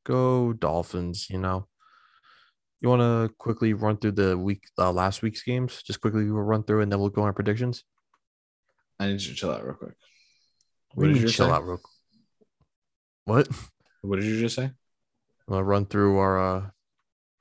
[0.05, 1.69] Go Dolphins, you know.
[2.81, 5.83] You want to quickly run through the week uh, last week's games?
[5.83, 7.85] Just quickly we'll run through and then we'll go on our predictions.
[9.01, 9.95] I need you to chill out real quick.
[10.95, 11.53] We What did need you chill say?
[11.53, 11.81] out real
[13.25, 13.49] What?
[14.03, 14.65] What did you just say?
[14.65, 14.73] I'm
[15.49, 16.67] gonna run through our uh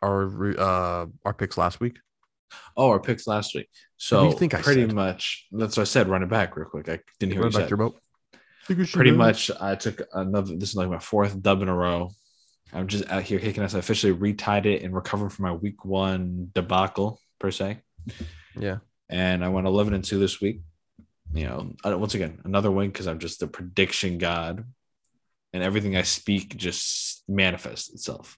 [0.01, 1.97] our uh our picks last week.
[2.77, 3.67] Oh, our picks last week.
[3.97, 4.93] So you think I pretty said?
[4.93, 6.07] much that's what I said.
[6.07, 6.87] Run it back real quick.
[6.89, 7.69] I didn't hear Run what you back said.
[7.69, 8.91] your boat.
[8.93, 12.11] pretty much I took another this is like my fourth dub in a row.
[12.73, 13.75] I'm just out here kicking us.
[13.75, 17.79] I officially retied it and recovering from my week one debacle per se.
[18.59, 18.79] Yeah.
[19.09, 20.61] And I went 11 and 2 this week.
[21.33, 24.63] You know, once again, another win because I'm just the prediction god
[25.53, 28.37] and everything I speak just manifests itself.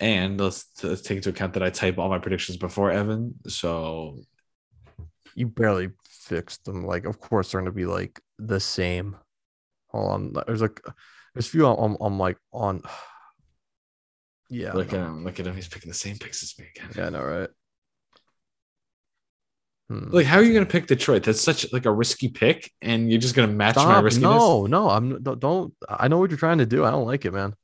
[0.00, 3.34] And let's, let's take into account that I type all my predictions before Evan.
[3.46, 4.18] So
[5.34, 6.84] You barely fixed them.
[6.84, 9.16] Like, of course, they're gonna be like the same.
[9.88, 10.34] Hold on.
[10.46, 10.80] There's like
[11.34, 12.82] there's a few I'm, I'm like on.
[14.50, 14.72] Yeah.
[14.74, 14.98] look no.
[15.00, 15.24] at him.
[15.24, 15.54] Look at him.
[15.56, 16.90] He's picking the same picks as me again.
[16.94, 17.48] Yeah, I know, right?
[19.88, 20.10] Hmm.
[20.10, 21.24] Like, how are you going to pick Detroit?
[21.24, 24.04] That's such like a risky pick, and you're just going to match my Stop.
[24.04, 24.30] riskiness.
[24.30, 25.74] No, no, I'm don't, don't.
[25.88, 26.84] I know what you're trying to do.
[26.84, 27.54] I don't like it, man.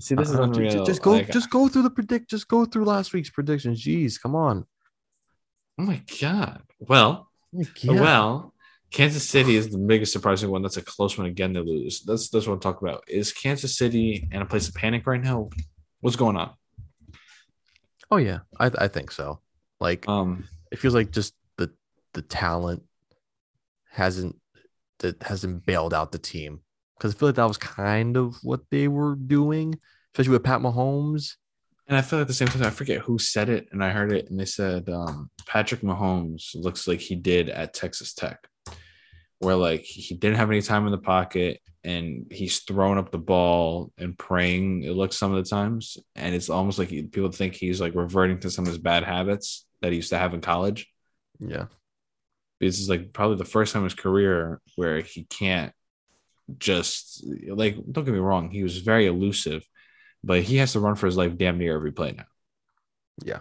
[0.00, 0.84] See, this is Uh, ju- ju- unreal.
[0.86, 2.30] Just go, Like, just go through the predict.
[2.30, 3.82] Just go through last week's predictions.
[3.84, 4.66] Jeez, come on.
[5.78, 6.62] oh my god.
[6.78, 8.00] Well, Yeah.
[8.00, 8.53] well,
[8.94, 10.62] Kansas City is the biggest surprising one.
[10.62, 12.02] That's a close one again to lose.
[12.02, 13.02] That's that's what I'm talking about.
[13.08, 15.50] Is Kansas City in a place of panic right now?
[16.00, 16.52] What's going on?
[18.10, 19.40] oh yeah, I I think so.
[19.80, 21.72] Like Um, it feels like just the
[22.12, 22.84] the talent
[23.90, 24.36] hasn't
[25.00, 26.60] that hasn't bailed out the team
[26.96, 29.74] because I feel like that was kind of what they were doing,
[30.12, 31.34] especially with Pat Mahomes.
[31.88, 33.90] and I feel like at the same time, I forget who said it, and I
[33.90, 38.38] heard it, and they said um, Patrick Mahomes looks like he did at Texas Tech,
[39.38, 43.18] where like he didn't have any time in the pocket, and he's throwing up the
[43.18, 44.82] ball and praying.
[44.84, 47.94] It looks some of the times, and it's almost like he, people think he's like
[47.94, 50.88] reverting to some of his bad habits that he used to have in college.
[51.40, 51.66] Yeah,
[52.60, 55.72] This is like probably the first time in his career where he can't
[56.58, 59.66] just like don't get me wrong, he was very elusive,
[60.22, 62.24] but he has to run for his life damn near every play now.
[63.24, 63.40] yeah.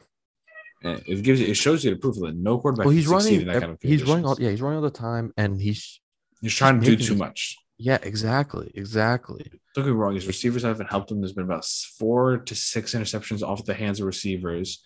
[0.84, 3.42] It gives you it shows you the proof that no quarterback Well, he's running.
[3.42, 4.36] in that kind of he's running all.
[4.40, 6.00] Yeah, he's running all the time, and he's
[6.42, 7.56] He's trying to do too much.
[7.78, 9.50] yeah, exactly, exactly.
[9.76, 11.22] Don't get me wrong, his receivers haven't helped him.
[11.22, 14.84] There's been about four to six interceptions off the hands of receivers,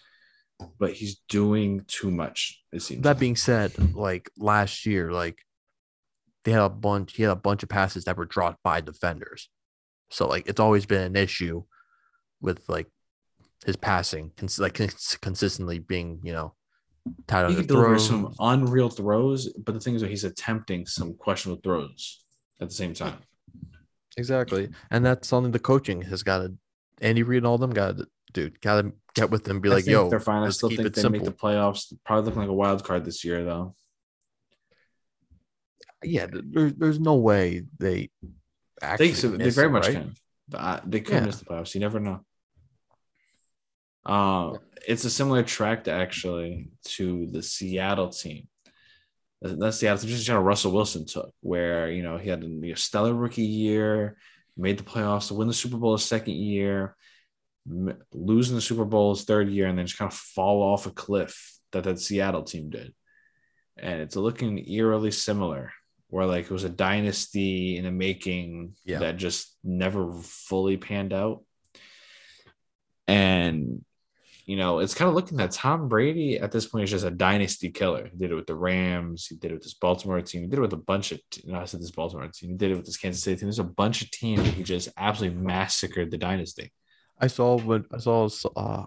[0.80, 2.62] but he's doing too much.
[2.72, 3.02] It seems.
[3.02, 3.20] That like.
[3.20, 5.40] being said, like last year, like
[6.46, 7.16] they had a bunch.
[7.16, 9.50] He had a bunch of passes that were dropped by defenders.
[10.12, 11.64] So like it's always been an issue
[12.40, 12.88] with like
[13.66, 16.54] his passing, cons- like cons- consistently being you know
[17.28, 21.14] tied he can deliver some unreal throws, but the thing is that he's attempting some
[21.16, 22.24] questionable throws
[22.62, 23.18] at the same time.
[24.18, 26.54] Exactly, and that's something the coaching has got to.
[27.02, 29.60] Andy Reid and all them got to, dude, got to get with them.
[29.62, 30.42] Be I like, yo, they're fine.
[30.44, 31.12] I still think they simple.
[31.20, 31.94] make the playoffs.
[32.04, 33.76] Probably looking like a wild card this year, though.
[36.04, 38.10] yeah, th- there's there's no way they
[38.82, 39.94] actually They, so they very it, much right?
[40.52, 40.90] can.
[40.90, 41.26] They could Yeah.
[41.26, 41.74] miss the playoffs.
[41.76, 42.22] You never know.
[44.08, 48.48] Uh, it's a similar track actually to the Seattle team.
[49.42, 52.76] That- That's Seattle team, just how Russell Wilson took, where you know he had a
[52.76, 54.18] stellar rookie year,
[54.56, 56.96] made the playoffs to win the Super Bowl his second year,
[58.14, 60.92] losing the Super Bowl his third year, and then just kind of fall off a
[60.92, 62.94] cliff that that Seattle team did.
[63.78, 65.74] And it's looking eerily similar,
[66.08, 69.00] where like it was a dynasty in the making Yeah.
[69.00, 71.44] that just never fully panned out.
[73.08, 73.84] And
[74.48, 77.12] you know, it's kind of looking that Tom Brady at this point is just a
[77.12, 78.08] dynasty killer.
[78.10, 79.28] He did it with the Rams.
[79.28, 80.42] He did it with this Baltimore team.
[80.42, 82.52] He did it with a bunch of, you know, I said this Baltimore team.
[82.52, 83.48] He did it with this Kansas City team.
[83.48, 86.72] There's a bunch of teams that he just absolutely massacred the dynasty.
[87.20, 88.30] I saw what I saw.
[88.56, 88.86] Uh,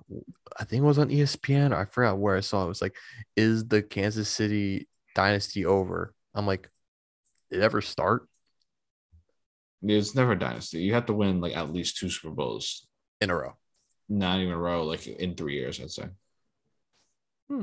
[0.59, 1.73] I think it was on ESPN.
[1.73, 2.65] Or I forgot where I saw it.
[2.65, 2.97] It was like,
[3.37, 6.71] "Is the Kansas City dynasty over?" I'm like,
[7.51, 8.29] "Did it ever start
[9.83, 10.81] It's never a dynasty.
[10.81, 12.87] You have to win like at least two Super Bowls,
[13.21, 13.60] in a row?"
[14.11, 16.09] Not even a row, like in three years, I'd say.
[17.49, 17.63] Hmm.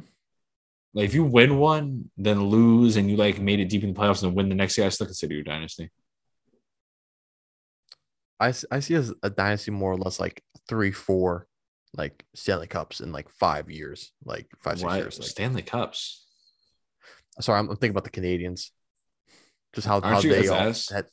[0.93, 3.99] Like if you win one, then lose, and you like made it deep in the
[3.99, 5.91] playoffs and win the next year, I still consider you a dynasty.
[8.39, 11.47] I see as a dynasty more or less like three, four,
[11.95, 15.19] like Stanley Cups in like five years, like five, six Why- years.
[15.19, 16.25] Like, Stanley Cups.
[17.41, 18.69] sorry, I'm, I'm thinking about the Canadiens.
[19.73, 20.89] Just how, how Aren't you they guys all ass?
[20.89, 21.05] had,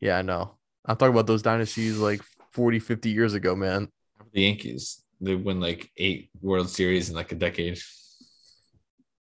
[0.00, 0.56] yeah, I know.
[0.86, 3.88] I'm talking about those dynasties like 40, 50 years ago, man.
[4.32, 5.02] The Yankees.
[5.20, 7.78] They win like eight World Series in like a decade.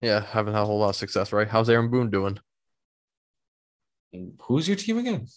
[0.02, 1.48] Yeah, haven't had a whole lot of success, right?
[1.48, 2.40] How's Aaron Boone doing?
[4.42, 5.28] Who's your team again?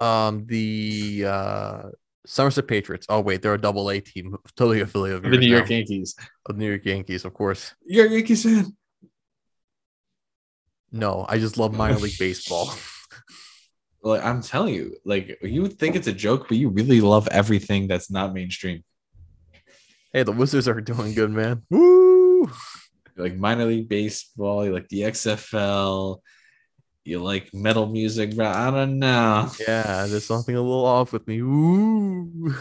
[0.00, 1.82] Um, the uh
[2.26, 3.06] Somerset Patriots.
[3.08, 5.76] Oh wait, they're a double A team, totally affiliate of The New York now.
[5.76, 6.14] Yankees.
[6.46, 7.74] of the New York Yankees, of course.
[7.84, 8.76] You're a Yankees fan.
[10.92, 12.72] No, I just love minor league baseball.
[14.02, 17.28] Like I'm telling you, like you would think it's a joke, but you really love
[17.28, 18.82] everything that's not mainstream.
[20.12, 21.62] hey, the Wizards are doing good, man.
[21.70, 22.42] Woo!
[22.42, 26.20] You like minor league baseball, you like the XFL,
[27.04, 28.46] you like metal music, bro.
[28.46, 29.50] I don't know.
[29.60, 31.40] Yeah, there's something a little off with me.
[31.40, 32.54] Ooh.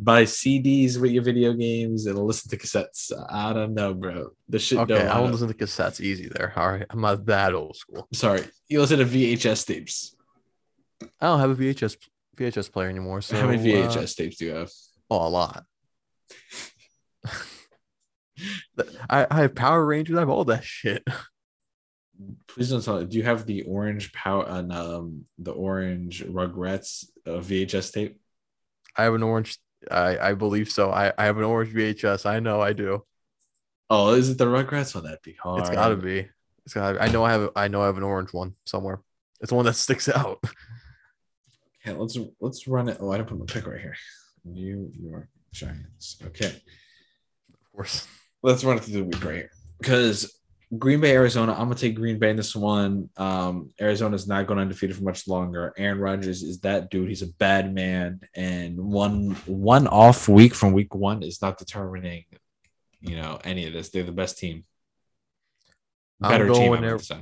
[0.00, 3.10] Buy CDs with your video games and listen to cassettes.
[3.28, 4.30] I don't know, bro.
[4.48, 6.00] The shit Okay, don't I won't listen to cassettes.
[6.00, 6.52] Easy there.
[6.56, 8.06] All right, I'm not that old school.
[8.12, 10.14] Sorry, you listen to VHS tapes.
[11.02, 11.96] I don't have a VHS
[12.36, 13.20] VHS player anymore.
[13.20, 14.70] So How many uh, VHS tapes do you have?
[15.10, 15.64] oh, a lot.
[19.10, 20.16] I, I have Power Rangers.
[20.16, 21.02] I have all that shit.
[22.48, 23.04] Please don't tell.
[23.04, 28.20] Do you have the orange power and um the orange Rugrats uh, VHS tape?
[28.96, 29.58] I have an orange.
[29.90, 30.90] I I believe so.
[30.90, 32.26] I I have an orange VHS.
[32.26, 33.04] I know I do.
[33.90, 34.96] Oh, is it the Rugrats?
[34.96, 35.60] Oh, that'd be hard.
[35.60, 36.28] It's got to be.
[36.64, 36.92] It's got.
[36.92, 37.50] to I know I have.
[37.54, 39.00] I know I have an orange one somewhere.
[39.40, 40.42] It's the one that sticks out.
[41.88, 42.98] Okay, let's let's run it.
[43.00, 43.96] Oh, I didn't put my pick right here.
[44.44, 46.16] New York Giants.
[46.26, 48.06] Okay, Of course.
[48.42, 50.34] let's run it through the week right here because
[50.76, 51.52] Green Bay, Arizona.
[51.52, 53.08] I'm gonna take Green Bay in this one.
[53.16, 55.72] Um, Arizona's not going undefeated for much longer.
[55.78, 57.08] Aaron Rodgers is that dude.
[57.08, 62.24] He's a bad man, and one one off week from week one is not determining,
[63.00, 63.88] you know, any of this.
[63.90, 64.64] They're the best team,
[66.20, 66.66] better I'm team.
[66.70, 66.96] going I there.
[66.96, 67.18] would say.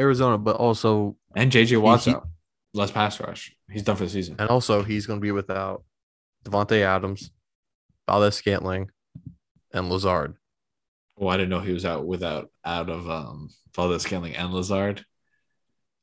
[0.00, 2.08] Arizona, but also And JJ Watt's.
[2.74, 3.54] Less pass rush.
[3.72, 4.36] He's done for the season.
[4.38, 5.84] and also he's going to be without
[6.44, 7.30] Davante Adams,
[8.06, 8.90] Valdes Scantling,
[9.72, 10.36] and Lazard.
[11.18, 15.04] Oh, I didn't know he was out without out of um Valdez Scaling and Lazard.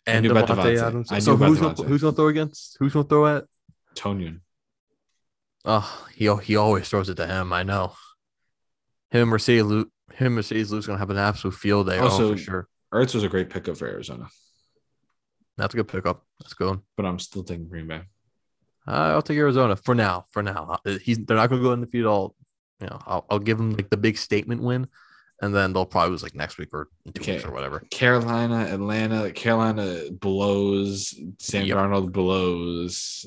[0.05, 0.87] And knew about Davante Davante.
[0.87, 1.11] Adams.
[1.11, 1.87] I so who's going Davante.
[1.87, 2.77] who's to throw against?
[2.79, 3.45] Who's going to throw at?
[3.95, 4.39] Tonyan.
[5.65, 7.51] Oh, he he always throws it to him.
[7.53, 7.93] I know.
[9.11, 11.97] Him Mercedes him Mercedes going to have an absolute field day.
[11.97, 12.67] Also- oh, for sure.
[12.93, 14.27] Ertz was a great pickup for Arizona,
[15.59, 16.23] That's a good pickup.
[16.39, 16.79] That's good.
[16.95, 18.01] but I'm still taking Green Bay.
[18.87, 20.25] Uh, I'll take Arizona for now.
[20.31, 22.35] For now, Uh, he's they're not going to go in the field all.
[22.79, 24.87] You know, I'll, I'll give them like the big statement win,
[25.41, 27.33] and then they'll probably lose like next week or two Okay.
[27.33, 27.81] weeks or whatever.
[27.91, 29.31] Carolina, Atlanta.
[29.31, 31.13] Carolina blows.
[31.39, 31.77] Sam Yep.
[31.77, 33.25] Darnold blows.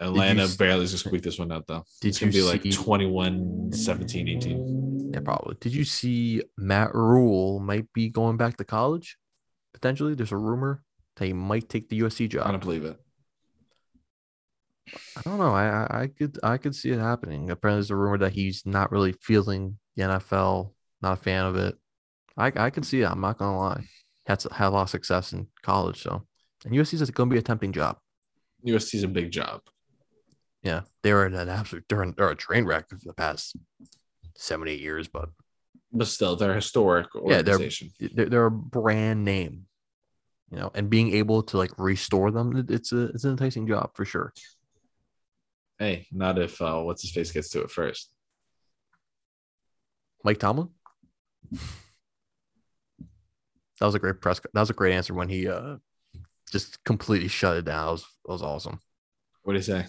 [0.00, 1.84] Atlanta s- barely just squeaked this one out though.
[2.00, 5.10] Did it's gonna you be like see- 21, 17, 18.
[5.12, 5.56] Yeah, probably.
[5.60, 9.18] Did you see Matt Rhule might be going back to college?
[9.74, 10.82] Potentially, there's a rumor
[11.20, 12.48] that he might take the USC job.
[12.48, 12.96] I don't believe it.
[15.16, 15.52] I don't know.
[15.52, 17.50] I, I I could I could see it happening.
[17.50, 20.72] Apparently, there's a rumor that he's not really feeling the NFL.
[21.00, 21.76] Not a fan of it.
[22.36, 23.06] I I could see it.
[23.06, 23.84] I'm not gonna lie.
[24.26, 26.26] Had had a lot of success in college, so
[26.64, 27.98] and USC is going to be a tempting job.
[28.66, 29.62] USC's a big job.
[30.62, 33.56] Yeah, they were an absolute they're, they're a train wreck for the past
[34.36, 35.30] seven eight years, but
[35.92, 37.70] But still, they're historic Yeah, they're-
[38.12, 39.66] they're, they're a brand name,
[40.50, 43.90] you know, and being able to like restore them, it's a it's an enticing job
[43.94, 44.32] for sure.
[45.78, 48.10] hey, not if uh, what's his face gets to it first.
[50.24, 50.68] Mike Tomlin.
[53.80, 54.40] That was a great press.
[54.52, 55.76] That was a great answer when he uh
[56.52, 57.86] just completely shut it down.
[57.86, 58.80] That was that was awesome.
[59.42, 59.86] What do you say?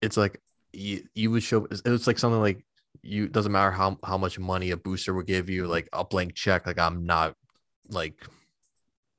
[0.00, 0.40] It's like
[0.72, 1.64] you, you would show.
[1.64, 2.64] It was like something like
[3.02, 6.34] you doesn't matter how how much money a booster would give you, like a blank
[6.34, 6.66] check.
[6.66, 7.34] Like I'm not
[7.88, 8.14] like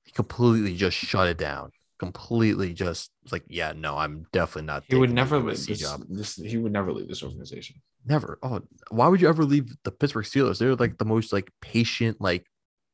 [0.04, 1.72] he completely just shut it down.
[2.00, 4.84] Completely just like yeah, no, I'm definitely not.
[4.88, 6.04] He would never leave this, job.
[6.10, 6.36] this.
[6.36, 7.82] He would never leave this organization.
[8.06, 8.38] Never.
[8.44, 10.60] Oh, why would you ever leave the Pittsburgh Steelers?
[10.60, 12.46] They're like the most like patient like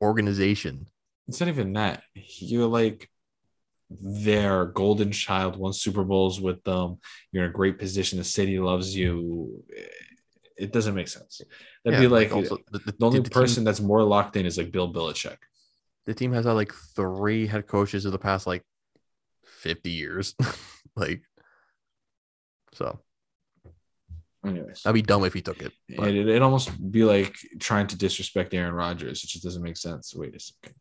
[0.02, 0.88] organization.
[1.28, 2.04] It's not even that.
[2.16, 3.10] You're like
[3.90, 5.58] their golden child.
[5.58, 7.00] Won Super Bowls with them.
[7.32, 8.18] You're in a great position.
[8.18, 9.64] The city loves you.
[10.58, 11.42] It doesn't make sense.
[11.84, 14.38] That'd Yeah, be like, also the, the- the only the team- person that's more locked
[14.38, 15.38] in is like Bill Belichick.
[16.06, 18.64] The team has had like three head coaches of the past like
[19.46, 20.36] 50 years.
[20.96, 21.22] like,
[22.74, 23.00] so
[24.46, 25.72] Anyways, that'd be dumb if he took it.
[25.96, 29.24] But it, it almost be like trying to disrespect Aaron Rodgers.
[29.24, 30.14] It just doesn't make sense.
[30.14, 30.76] Wait a second.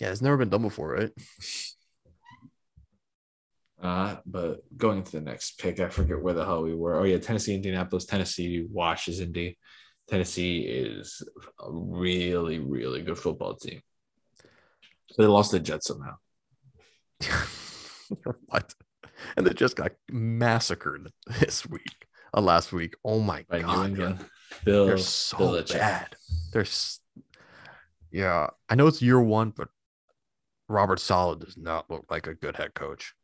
[0.00, 1.12] yeah, it's never been done before, right?
[3.82, 6.96] Uh, but going into the next pick, I forget where the hell we were.
[7.00, 8.04] Oh yeah, Tennessee, Indianapolis.
[8.04, 9.56] Tennessee washes Indy.
[10.10, 11.22] Tennessee is
[11.60, 13.80] a really, really good football team.
[15.16, 16.16] They lost the Jets somehow.
[18.46, 18.74] what?
[19.36, 22.94] And they just got massacred this week, uh, last week.
[23.04, 24.26] Oh my By god.
[24.64, 25.78] Bill they're so Belichick.
[25.78, 26.16] bad.
[26.52, 27.00] They're, s-
[28.10, 28.48] yeah.
[28.68, 29.68] I know it's year one, but
[30.68, 33.14] Robert Saleh does not look like a good head coach.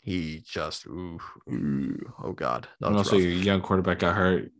[0.00, 3.22] He just, ooh, ooh oh god, And also, rough.
[3.22, 4.50] your young quarterback got hurt.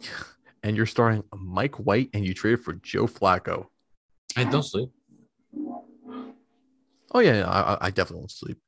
[0.62, 3.66] and you're starting Mike White, and you traded for Joe Flacco.
[4.36, 4.90] I don't sleep.
[7.14, 8.58] Oh yeah, yeah I, I- definitely won't sleep.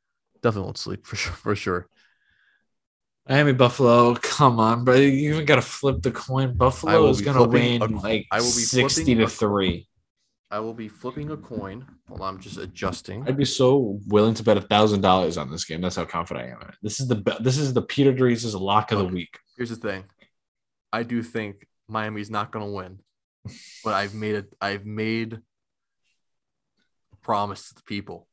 [0.42, 1.32] Definitely won't sleep for sure.
[1.42, 1.88] For sure.
[3.26, 4.14] Miami Buffalo.
[4.16, 4.97] Come on, bro.
[4.97, 6.55] You even got to flip the coin.
[6.55, 9.88] Buffalo is going to flipping win a- like I will be 60 to a- 3.
[10.51, 13.26] I will be flipping a coin while I'm just adjusting.
[13.26, 15.80] I'd be so willing to bet a thousand dollars on this game.
[15.80, 16.61] That's how confident I am.
[16.61, 16.74] in it.
[16.82, 19.38] This is the this is the Peter Dries' lock of the week.
[19.57, 20.05] Here's the thing.
[20.92, 23.01] I do think Miami's not gonna win,
[23.85, 24.55] but I've made it.
[24.61, 25.35] I've made
[27.12, 28.28] a promise to the people.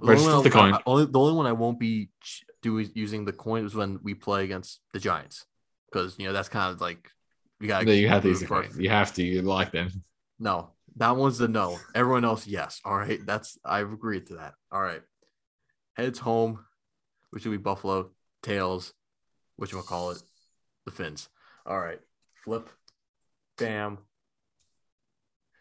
[0.00, 0.74] The only, just one flip the I- coin.
[0.74, 2.10] I- only, the only one I won't be
[2.62, 5.44] doing using the coin is when we play against the Giants,
[5.90, 7.10] because you know that's kind of like
[7.60, 7.84] you got.
[7.84, 8.68] No, you have to use the coin.
[8.78, 9.22] You have to.
[9.22, 9.90] You're locked in.
[10.38, 11.78] No, that one's the no.
[11.94, 12.80] Everyone else, yes.
[12.84, 14.54] All right, that's I've agreed to that.
[14.70, 15.02] All right,
[15.96, 16.64] heads home,
[17.30, 18.10] which will be Buffalo.
[18.40, 18.94] Tails,
[19.56, 20.22] which we'll call it,
[20.84, 21.28] the Fins.
[21.66, 21.98] All right,
[22.44, 22.68] flip,
[23.56, 23.98] bam.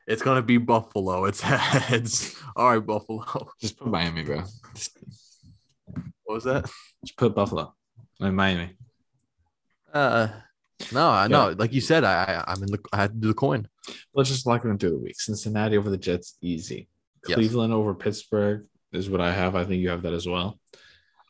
[0.07, 1.25] It's gonna be Buffalo.
[1.25, 2.35] It's heads.
[2.55, 3.25] All right, Buffalo.
[3.59, 4.43] Just put Miami, bro.
[4.73, 4.97] Just,
[6.23, 6.69] What was that?
[7.05, 7.73] just put Buffalo.
[8.19, 8.77] Like Miami.
[9.93, 10.29] Uh,
[10.93, 11.55] no, I know.
[11.57, 12.79] Like you said, I, I I'm in the.
[12.93, 13.67] I had to do the coin.
[14.13, 15.19] Let's just lock them through the week.
[15.19, 16.87] Cincinnati over the Jets, easy.
[17.27, 17.35] Yes.
[17.35, 19.55] Cleveland over Pittsburgh is what I have.
[19.55, 20.59] I think you have that as well.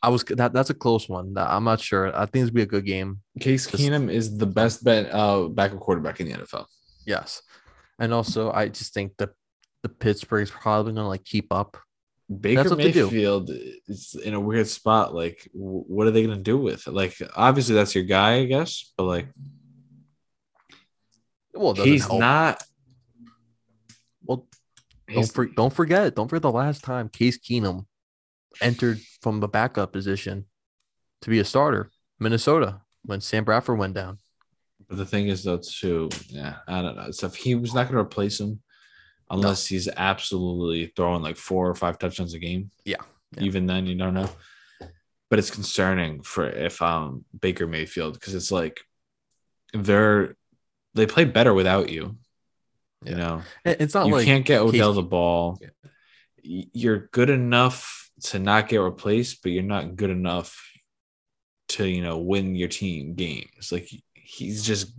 [0.02, 0.52] I was that.
[0.52, 1.34] That's a close one.
[1.36, 2.16] I'm not sure.
[2.16, 3.20] I think it's be a good game.
[3.40, 6.66] Case Just- Keenum is the best bet uh backup quarterback in the NFL.
[7.06, 7.42] Yes,
[7.98, 9.30] and also I just think that
[9.82, 11.76] the Pittsburgh's probably gonna like keep up.
[12.30, 12.76] Baker.
[12.76, 13.50] Mayfield
[13.88, 15.14] is in a weird spot.
[15.14, 16.92] Like, what are they going to do with it?
[16.92, 19.28] Like, obviously that's your guy, I guess, but like,
[21.54, 22.20] Well, he's help.
[22.20, 22.62] not.
[24.22, 24.46] Well,
[25.12, 26.14] don't for, don't forget.
[26.14, 27.86] Don't forget the last time Case Keenum
[28.60, 30.46] entered from the backup position
[31.22, 34.18] to be a starter, Minnesota, when Sam Bradford went down.
[34.88, 37.10] But the thing is, though, too, yeah, I don't know.
[37.10, 38.60] So if he was not going to replace him,
[39.30, 42.70] unless he's absolutely throwing like four or five touchdowns a game.
[42.84, 42.96] Yeah,
[43.36, 43.42] yeah.
[43.42, 44.30] Even then, you don't know.
[45.28, 48.80] But it's concerning for if um Baker Mayfield because it's like
[49.74, 50.34] they're
[50.94, 52.16] they play better without you.
[53.04, 53.16] You Yeah.
[53.18, 55.60] know, It's not you like can't get Case- Odell the ball.
[56.42, 60.60] Y- You're good enough to not get replaced, but you're not good enough
[61.68, 63.70] to you know win your team games.
[63.72, 64.92] Like he's just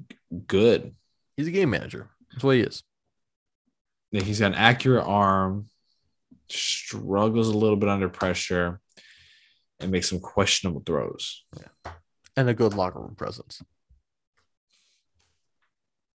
[0.47, 0.95] good.
[1.38, 2.09] he's a game manager.
[2.32, 2.84] That's what he is.
[4.11, 5.65] Like, He's got an accurate arm,
[6.49, 8.80] struggles a little bit under pressure,
[9.80, 11.45] and makes some questionable throws.
[11.57, 11.91] Yeah.
[12.36, 13.61] and a good locker room presence.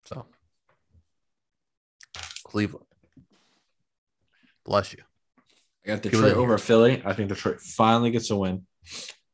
[0.06, 0.26] So,
[2.44, 2.86] Cleveland,
[4.64, 5.02] bless you.
[5.84, 7.02] I got Detroit it over Philly.
[7.04, 8.66] I think Detroit finally gets a win,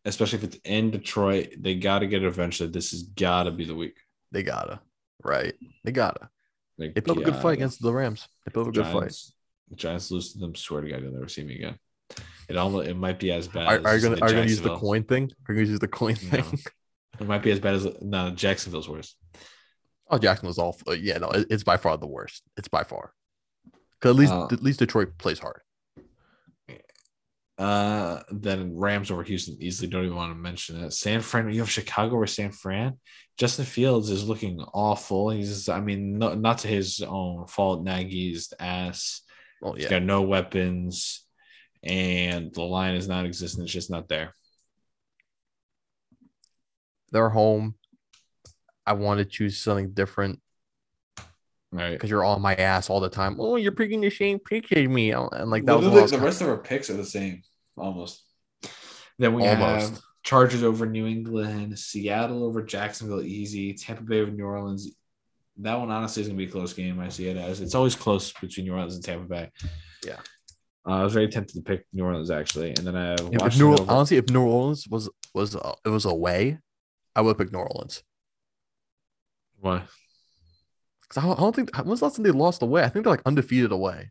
[0.04, 1.54] especially if it's in Detroit.
[1.58, 2.70] They got to get it eventually.
[2.70, 3.96] This has got to be the week.
[4.32, 4.80] They gotta,
[5.22, 5.54] right?
[5.84, 6.28] They gotta.
[6.78, 8.26] Like, They put up a good fight against the Rams.
[8.46, 8.92] They put up a good fight.
[8.92, 9.32] Giants,
[9.74, 10.54] Giants lose to them.
[10.54, 11.78] Swear to God, you'll never see me again.
[12.48, 13.66] It almost it might be as bad.
[13.68, 15.30] Are, as are you gonna the are you gonna use the coin thing?
[15.48, 16.42] Are you gonna use the coin No.
[16.42, 16.58] thing?
[17.20, 18.30] It might be as bad as no.
[18.30, 19.14] Jacksonville's worse.
[20.08, 20.76] Oh, Jacksonville's all.
[20.88, 22.42] uh, Yeah, no, it- it's by far the worst.
[22.56, 23.12] It's by far.
[24.00, 25.60] Because at least Uh, at least Detroit plays hard.
[27.60, 29.88] Uh, then Rams over Houston easily.
[29.90, 30.92] Don't even want to mention it.
[30.94, 31.52] San Fran.
[31.52, 32.98] You have Chicago or San Fran.
[33.36, 35.28] Justin Fields is looking awful.
[35.28, 35.68] He's.
[35.68, 37.84] I mean, no, not to his own fault.
[37.84, 39.20] Nagy's ass.
[39.62, 41.26] Oh He's yeah, got no weapons,
[41.82, 43.64] and the line is not existent.
[43.64, 44.34] It's just not there.
[47.12, 47.74] they're home.
[48.86, 50.40] I want to choose something different
[51.72, 51.92] Right.
[51.92, 53.36] because you're on my ass all the time.
[53.38, 56.24] Oh, you're picking the same picture as me, and like that Literally, what I the
[56.24, 57.42] rest of our picks are the same,
[57.80, 58.22] almost.
[59.18, 59.90] Then we Almost.
[59.90, 63.74] have Chargers over New England, Seattle over Jacksonville, easy.
[63.74, 64.94] Tampa Bay over New Orleans.
[65.58, 66.98] That one honestly is gonna be a close game.
[67.00, 69.50] I see it as it's always close between New Orleans and Tampa Bay.
[70.06, 70.16] Yeah.
[70.86, 73.58] Uh, I was very tempted to pick New Orleans actually, and then I have If,
[73.58, 76.58] New, over- honestly, if New Orleans was was uh, it was away,
[77.14, 78.02] I would pick New Orleans.
[79.58, 79.82] Why?
[81.02, 82.82] Because I, don't- I don't think when was the last time they lost away?
[82.82, 84.10] I think they're like undefeated away.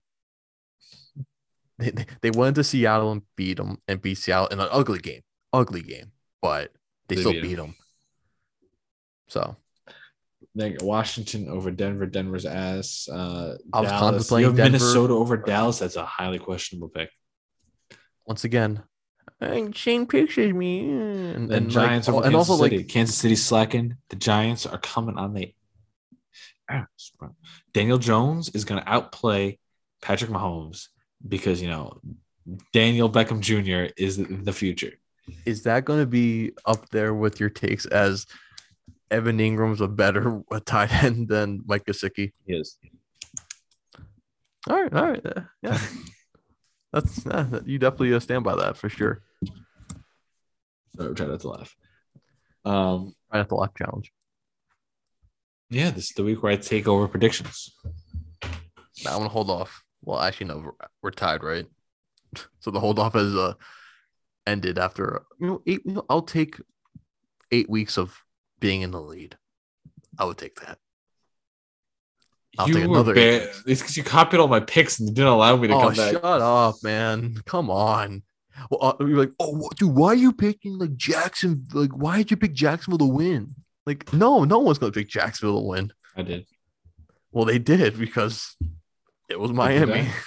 [1.79, 5.21] They, they, went to Seattle and beat them and beat Seattle in an ugly game,
[5.53, 6.11] ugly game,
[6.41, 6.71] but
[7.07, 7.47] they, They still beat 'em.
[7.47, 7.75] beat them.
[9.29, 9.55] So
[10.55, 12.05] Then Washington over Denver.
[12.05, 13.07] Denver's ass.
[13.09, 13.99] Uh, I was Dallas.
[14.01, 14.71] contemplating You have Denver.
[14.71, 15.79] Minnesota over Dallas.
[15.79, 17.09] That's a highly questionable pick.
[18.25, 18.83] once again,
[19.41, 22.77] "Uh, same pictures me, and, and Giants like, over and Kansas also City.
[22.77, 23.95] like Kansas City slacking.
[24.09, 25.53] The Giants are coming on the
[26.69, 27.11] ass.
[27.73, 29.59] Daniel Jones is going to outplay
[30.01, 30.87] Patrick Mahomes
[31.27, 31.99] because you know
[32.73, 33.91] Daniel Beckham Jr.
[33.97, 34.93] is the- future.
[35.45, 38.25] is that going to be up there with your takes as
[39.11, 42.31] Evan Engram's a better tight end than Mike Gesicki?
[42.45, 42.77] He is.
[44.69, 45.79] All right, all right, uh, yeah,
[46.93, 49.21] that's uh, you definitely uh, stand by that for sure.
[50.95, 51.75] So try not to laugh.
[52.65, 54.11] Um, Right at the left challenge.
[55.69, 57.71] yeah, this is the week where I take over predictions.
[58.43, 59.83] I'm gonna hold off.
[60.01, 60.71] Well, actually, no,
[61.01, 61.65] we're, tied, right?
[62.59, 63.53] So the holdoff has uh
[64.45, 65.81] ended after you know eight.
[65.85, 66.59] You know, I'll take
[67.51, 68.15] eight weeks of
[68.59, 69.37] being in the lead.
[70.19, 70.77] I would take that.
[72.57, 73.49] I'll you take were another bad.
[73.65, 75.93] It's because you copied all my picks and you didn't allow me to Oh, come
[75.95, 76.11] back.
[76.11, 77.35] shut up, man!
[77.45, 78.23] Come on.
[78.69, 81.65] Well, uh, you're like, oh, what- dude, why are you picking like Jackson?
[81.73, 83.55] Like, why did you pick Jacksonville to win?
[83.85, 85.93] Like, no, no one's gonna pick Jacksonville to win.
[86.15, 86.45] I did.
[87.31, 88.55] Well, they did because
[89.29, 90.07] it was Miami.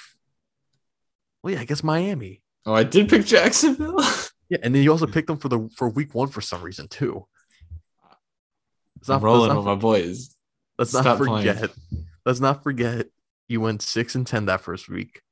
[1.43, 2.41] Well, yeah, I guess Miami.
[2.65, 3.99] Oh, I did pick Jacksonville.
[4.49, 6.87] Yeah, and then you also picked them for the for week one for some reason
[6.87, 7.27] too.
[8.97, 10.37] Let's I'm not, rolling let's with my boys.
[10.79, 11.57] let's not Stop playing.
[11.57, 11.71] forget.
[12.27, 13.07] Let's not forget
[13.49, 15.23] you went six and ten that first week.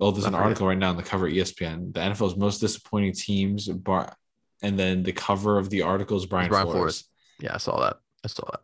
[0.00, 1.92] Oh, there's an article right now on the cover of ESPN.
[1.92, 4.14] The NFL's most disappointing teams, bar,
[4.62, 7.04] and then the cover of the article is Brian, Brian Flores.
[7.40, 7.96] Yeah, I saw that.
[8.24, 8.60] I saw that.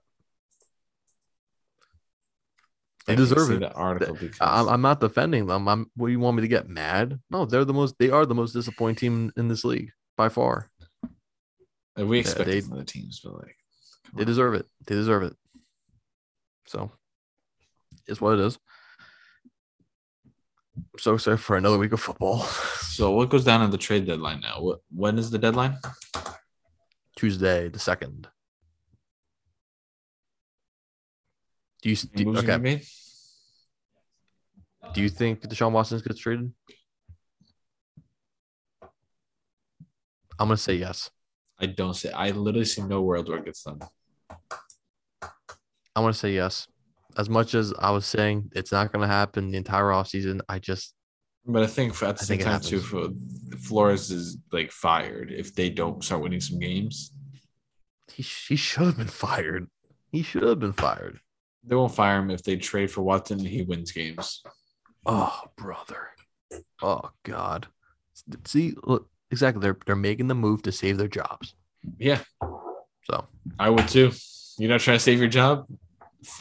[2.96, 3.61] They I can't deserve it.
[3.61, 5.69] The article because I'm, I'm not defending them.
[5.69, 5.91] I'm.
[5.97, 7.21] What do you want me to get mad?
[7.31, 7.97] No, they're the most.
[7.99, 10.71] They are the most disappointing team in this league by far.
[11.97, 13.57] And we expect they- from other teams, but like
[14.15, 14.27] They on.
[14.27, 14.67] deserve it.
[14.87, 15.35] They deserve it.
[16.67, 16.91] So,
[18.09, 18.59] it's what it is.
[20.77, 22.47] I'm so excited for another week of football.
[22.97, 24.63] So what goes down on the trade deadline now?
[24.63, 25.77] What when is the deadline?
[27.15, 28.27] Tuesday, the second.
[31.87, 32.63] Do you, Any do, moves gonna okay?
[32.63, 32.85] be made?
[34.93, 36.53] Do you think Deshaun Watson gets traded?
[40.37, 41.11] I'm gonna say yes.
[41.61, 42.11] I don't say.
[42.11, 43.79] I literally see no world where it gets done.
[45.95, 46.67] I'm gonna say yes.
[47.17, 50.93] As much as I was saying it's not gonna happen the entire offseason, I just
[51.47, 53.11] But I think for, at the I same think it time too, for
[53.61, 57.13] Flores is like fired if they don't start winning some games.
[58.13, 59.69] he, he should have been fired.
[60.11, 61.21] He should have been fired.
[61.67, 64.43] They won't fire him if they trade for Watson and he wins games.
[65.05, 66.09] Oh, brother.
[66.83, 67.67] Oh God.
[68.45, 69.61] See, look, exactly.
[69.61, 71.55] They're they're making the move to save their jobs.
[71.99, 72.21] Yeah,
[73.05, 73.27] So
[73.59, 74.13] I would too.
[74.59, 75.67] You're not trying to save your job.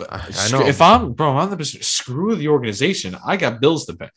[0.10, 0.66] I, screw- know.
[0.66, 1.88] If I'm bro, I'm the business.
[1.88, 3.18] Screw the organization.
[3.26, 4.10] I got bills to pay.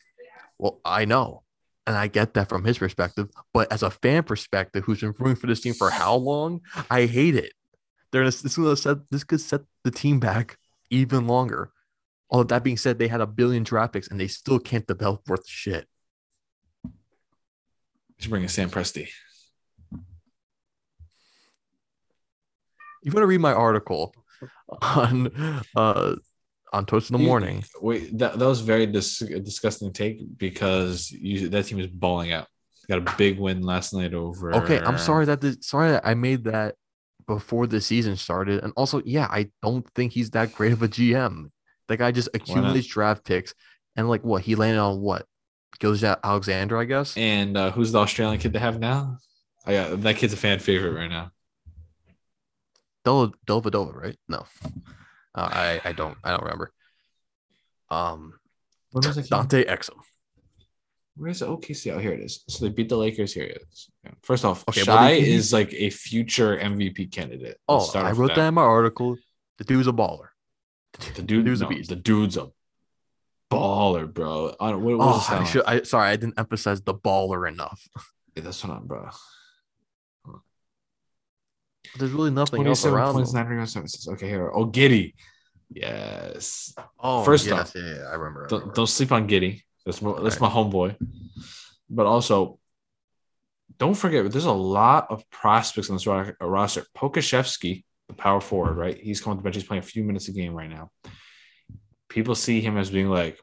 [0.57, 1.43] Well, I know.
[1.87, 3.29] And I get that from his perspective.
[3.51, 6.61] But as a fan perspective, who's been rooting for this team for how long?
[6.89, 7.53] I hate it.
[8.11, 10.58] They're this, this, gonna set, this could set the team back
[10.89, 11.71] even longer.
[12.29, 14.85] All of that being said, they had a billion draft picks and they still can't
[14.85, 15.87] develop worth shit.
[18.17, 19.07] Just bring in Sam Presti.
[23.01, 24.13] You want to read my article
[24.81, 25.31] on
[25.75, 26.15] uh
[26.71, 27.63] on Toast in the You- Morning?
[27.81, 32.47] Wait, that, that was very dis- disgusting take because you, that team is balling out.
[32.87, 34.53] Got a big win last night over.
[34.53, 36.75] Okay, I'm sorry that the, sorry that I made that
[37.29, 38.63] before the season started.
[38.63, 41.51] And also, yeah, I don't think he's that great of a GM.
[41.87, 43.53] The guy just accumulates draft picks
[43.95, 45.27] and like what he landed on what
[45.77, 47.15] goes out Alexander, I guess.
[47.15, 49.19] And uh, who's the Australian kid they have now?
[49.63, 51.31] I got that kid's a fan favorite right now.
[53.05, 54.17] Del Dellavedova, right?
[54.27, 54.45] No,
[55.35, 56.73] uh, I I don't I don't remember.
[57.91, 58.39] Um,
[58.91, 59.29] What was it?
[59.29, 59.99] Dante Exum.
[61.15, 61.91] Where's the OKC?
[61.93, 62.43] Oh, here it is.
[62.47, 63.33] So they beat the Lakers.
[63.33, 63.89] Here it is.
[64.05, 64.11] Yeah.
[64.23, 67.57] First off, Okay, well, Shai they- is like a future MVP candidate.
[67.67, 69.17] Let's Oh, I wrote with that in my article.
[69.57, 70.27] The dude's a baller.
[71.15, 71.89] The dude, dude's a beast.
[71.89, 72.49] the dude's a
[73.51, 74.55] baller, bro.
[74.59, 75.63] I don't, what, what Oh, was I should.
[75.65, 77.85] I sorry, I didn't emphasize the baller enough.
[78.35, 79.09] Yeah, that's what I'm, bro.
[81.97, 83.13] There's really nothing else around.
[83.13, 84.07] points, nine rebounds, seven assists.
[84.07, 84.51] Okay, here.
[84.53, 85.13] Oh, Giddey.
[85.71, 86.73] Yes.
[86.99, 88.45] Oh, First yes, off, yeah, yeah, I remember.
[88.45, 88.75] I Don't, remember.
[88.75, 89.61] don't sleep on Giddey.
[89.89, 90.95] That's my, that's my homeboy.
[91.89, 92.59] But also,
[93.79, 96.85] don't forget, there's a lot of prospects on this uh, roster.
[96.95, 98.97] Pokusevski, the power forward, right?
[98.97, 99.55] He's coming to the bench.
[99.55, 100.91] He's playing a few minutes a game right now.
[102.07, 103.39] People see him as being like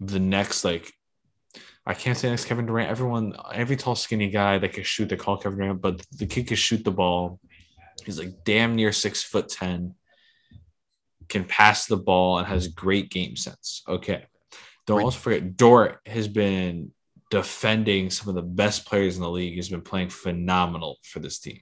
[0.00, 0.92] the next, like,
[1.86, 2.90] I can't say next Kevin Durant.
[2.90, 6.48] Everyone, every tall, skinny guy that can shoot, they call Kevin Durant, but the kid
[6.48, 7.38] can shoot the ball.
[8.04, 9.94] He's like damn near six foot 10,
[11.28, 13.82] can pass the ball, and has great game sense.
[13.86, 14.24] Okay.
[14.90, 16.90] Don't also forget, Dort has been
[17.30, 19.54] defending some of the best players in the league.
[19.54, 21.60] He's been playing phenomenal for this team.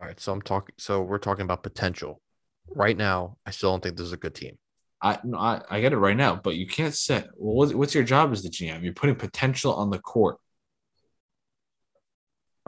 [0.00, 0.74] All right, so I'm talking.
[0.76, 2.20] So we're talking about potential.
[2.68, 4.58] Right now, I still don't think this is a good team.
[5.00, 7.28] I, no, I I get it right now, but you can't set.
[7.36, 8.82] Well, what's, your job as the GM?
[8.82, 10.36] You're putting potential on the court.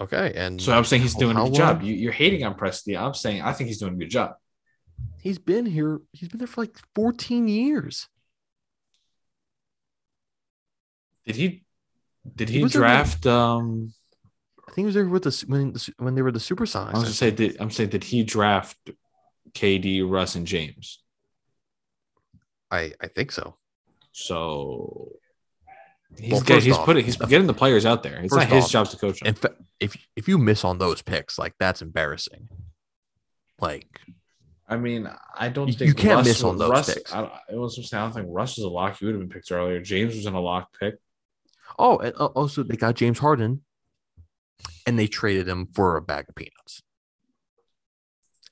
[0.00, 1.82] Okay, and So I'm saying he's doing a good job.
[1.82, 2.98] You, you're hating on Presti.
[2.98, 4.34] I'm saying I think he's doing a good job.
[5.20, 6.00] He's been here.
[6.12, 8.08] He's been there for like 14 years.
[11.32, 11.64] Did he?
[12.36, 13.92] Did He he, was a- draft um
[14.68, 16.90] I think he was there with the when when they were the Supersonics.
[16.94, 18.76] I was gonna say, did I'm saying, did he draft
[19.52, 21.02] KD, Russ, and James?
[22.70, 23.56] I I think so.
[24.12, 25.12] So
[26.18, 28.20] he's Well, get- first he's off, putting he's the- getting the players out there.
[28.20, 29.28] It's not his off, job to coach them.
[29.28, 32.48] In fact, if if you miss on those picks, like that's embarrassing.
[33.60, 34.00] Like
[34.68, 37.12] I mean, I don't You- think you can't Russ miss was- on those Russ, picks.
[37.12, 38.98] I, it was just I don't think Russ was a lock.
[38.98, 39.80] He would have been picked earlier.
[39.80, 40.94] James was in a lock pick.
[41.80, 43.62] Oh, and uh, also they got James Harden,
[44.86, 46.82] and they traded him for a bag of peanuts.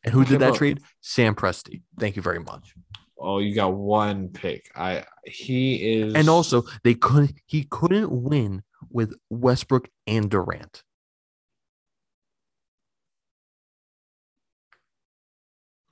[0.05, 0.81] And who did that trade?
[1.01, 1.83] Sam Presti.
[1.99, 2.75] Thank you very much.
[3.19, 4.71] Oh, you got one pick.
[4.77, 7.35] I he is, And also, they couldn't.
[7.47, 10.83] He couldn't win with Westbrook and Durant.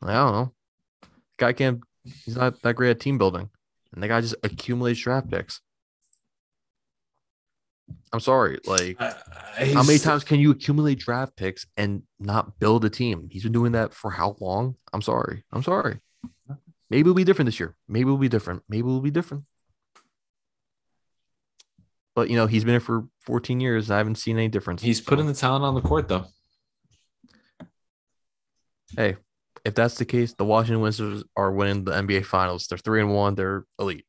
[0.02, 0.52] I don't know.
[1.36, 1.80] Guy can't.
[2.24, 3.50] He's not that great at team building,
[3.92, 5.60] and the guy just accumulates draft picks.
[8.12, 8.58] I'm sorry.
[8.66, 9.14] Like, I-
[9.74, 13.28] how many times can you accumulate draft picks and not build a team?
[13.30, 14.76] He's been doing that for how long?
[14.92, 15.44] I'm sorry.
[15.52, 16.00] I'm sorry.
[16.90, 17.74] Maybe it'll be different this year.
[17.88, 18.62] Maybe it'll be different.
[18.68, 19.44] Maybe it'll be different.
[22.14, 23.90] But you know, he's been here for 14 years.
[23.90, 24.82] I haven't seen any difference.
[24.82, 26.26] He's So, putting the talent on the court though.
[28.96, 29.16] hey,
[29.64, 32.66] if that's the case, the Washington Wizards are winning the NBA Finals.
[32.68, 33.34] They're three and one.
[33.34, 34.06] They're elite.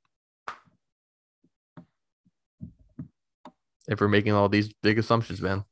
[3.88, 5.64] If we're making all these big assumptions, man.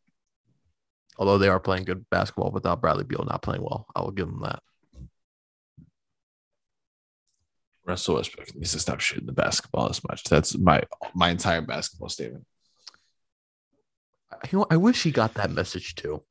[1.17, 4.27] Although they are playing good basketball without Bradley Beal not playing well, I will give
[4.27, 4.61] them that.
[7.85, 10.23] Russell Westbrook needs to stop shooting the basketball as much.
[10.23, 10.81] That's my
[11.13, 12.45] my entire basketball statement.
[14.51, 16.23] You know, I wish he got that message too.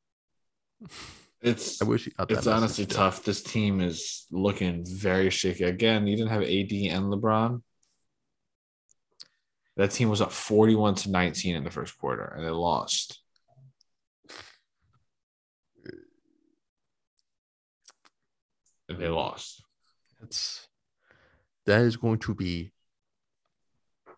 [1.40, 2.38] It's I wish he got that.
[2.38, 2.94] it's honestly too.
[2.96, 3.22] tough.
[3.22, 5.64] This team is looking very shaky.
[5.64, 7.62] Again, you didn't have AD and LeBron.
[9.76, 13.20] That team was up 41 to 19 in the first quarter and they lost.
[18.88, 19.62] And they lost.
[20.22, 20.68] It's
[21.66, 22.72] that is going to be.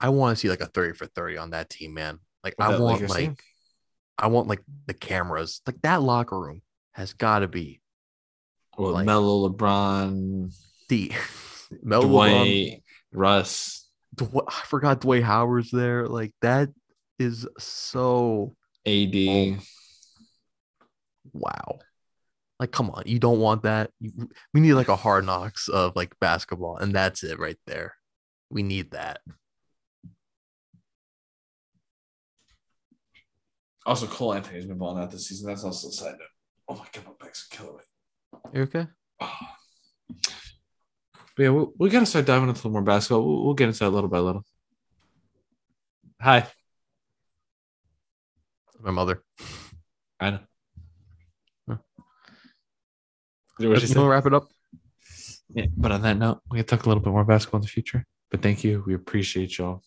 [0.00, 2.18] I want to see like a thirty for thirty on that team, man.
[2.42, 3.36] Like I want Lakers like team?
[4.18, 5.62] I want like the cameras.
[5.66, 7.80] Like that locker room has got to be
[8.76, 10.52] Well, like- Melo, LeBron,
[10.88, 11.12] the
[11.82, 12.82] Melo LeBron,
[13.12, 16.06] Russ, Dw- I forgot Dwayne Howard's there.
[16.06, 16.68] Like that
[17.18, 18.54] is so
[18.86, 19.14] AD.
[19.14, 19.58] Oh.
[21.32, 21.78] wow.
[22.58, 23.90] Like, come on, you don't want that.
[24.00, 27.94] You, we need like a hard knocks of like basketball, and that's it right there.
[28.50, 29.20] We need that.
[33.84, 35.48] Also, Cole Anthony's been balling out this season.
[35.48, 36.28] That's also a side note.
[36.68, 38.40] Oh my god, my back's killing me.
[38.54, 38.86] You okay?
[39.20, 39.38] Oh.
[41.36, 43.26] But yeah, we, we got to start diving into a little more basketball.
[43.26, 44.44] We'll, we'll get into that little by little.
[46.20, 46.46] Hi.
[48.80, 49.22] My mother.
[50.18, 50.38] I know.
[51.68, 51.76] Huh.
[53.60, 54.48] Is what she gonna wrap it up?
[55.50, 57.68] Yeah, but on that note, we can talk a little bit more basketball in the
[57.68, 58.06] future.
[58.30, 58.82] But thank you.
[58.86, 59.82] We appreciate y'all.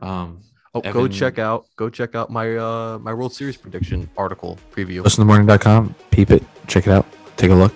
[0.00, 0.42] Um,
[0.74, 5.02] Oh, go check out go check out my uh my World Series prediction article preview.
[5.02, 5.94] Toastinthemorning.com.
[6.10, 6.44] Peep it.
[6.66, 7.06] Check it out.
[7.36, 7.72] Take a look.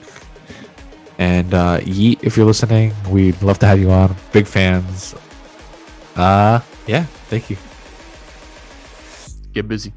[1.23, 4.17] And uh, Yeet, if you're listening, we'd love to have you on.
[4.33, 5.15] Big fans.
[6.17, 6.59] Uh,
[6.89, 7.05] yeah.
[7.31, 7.57] Thank you.
[9.55, 9.93] Get busy.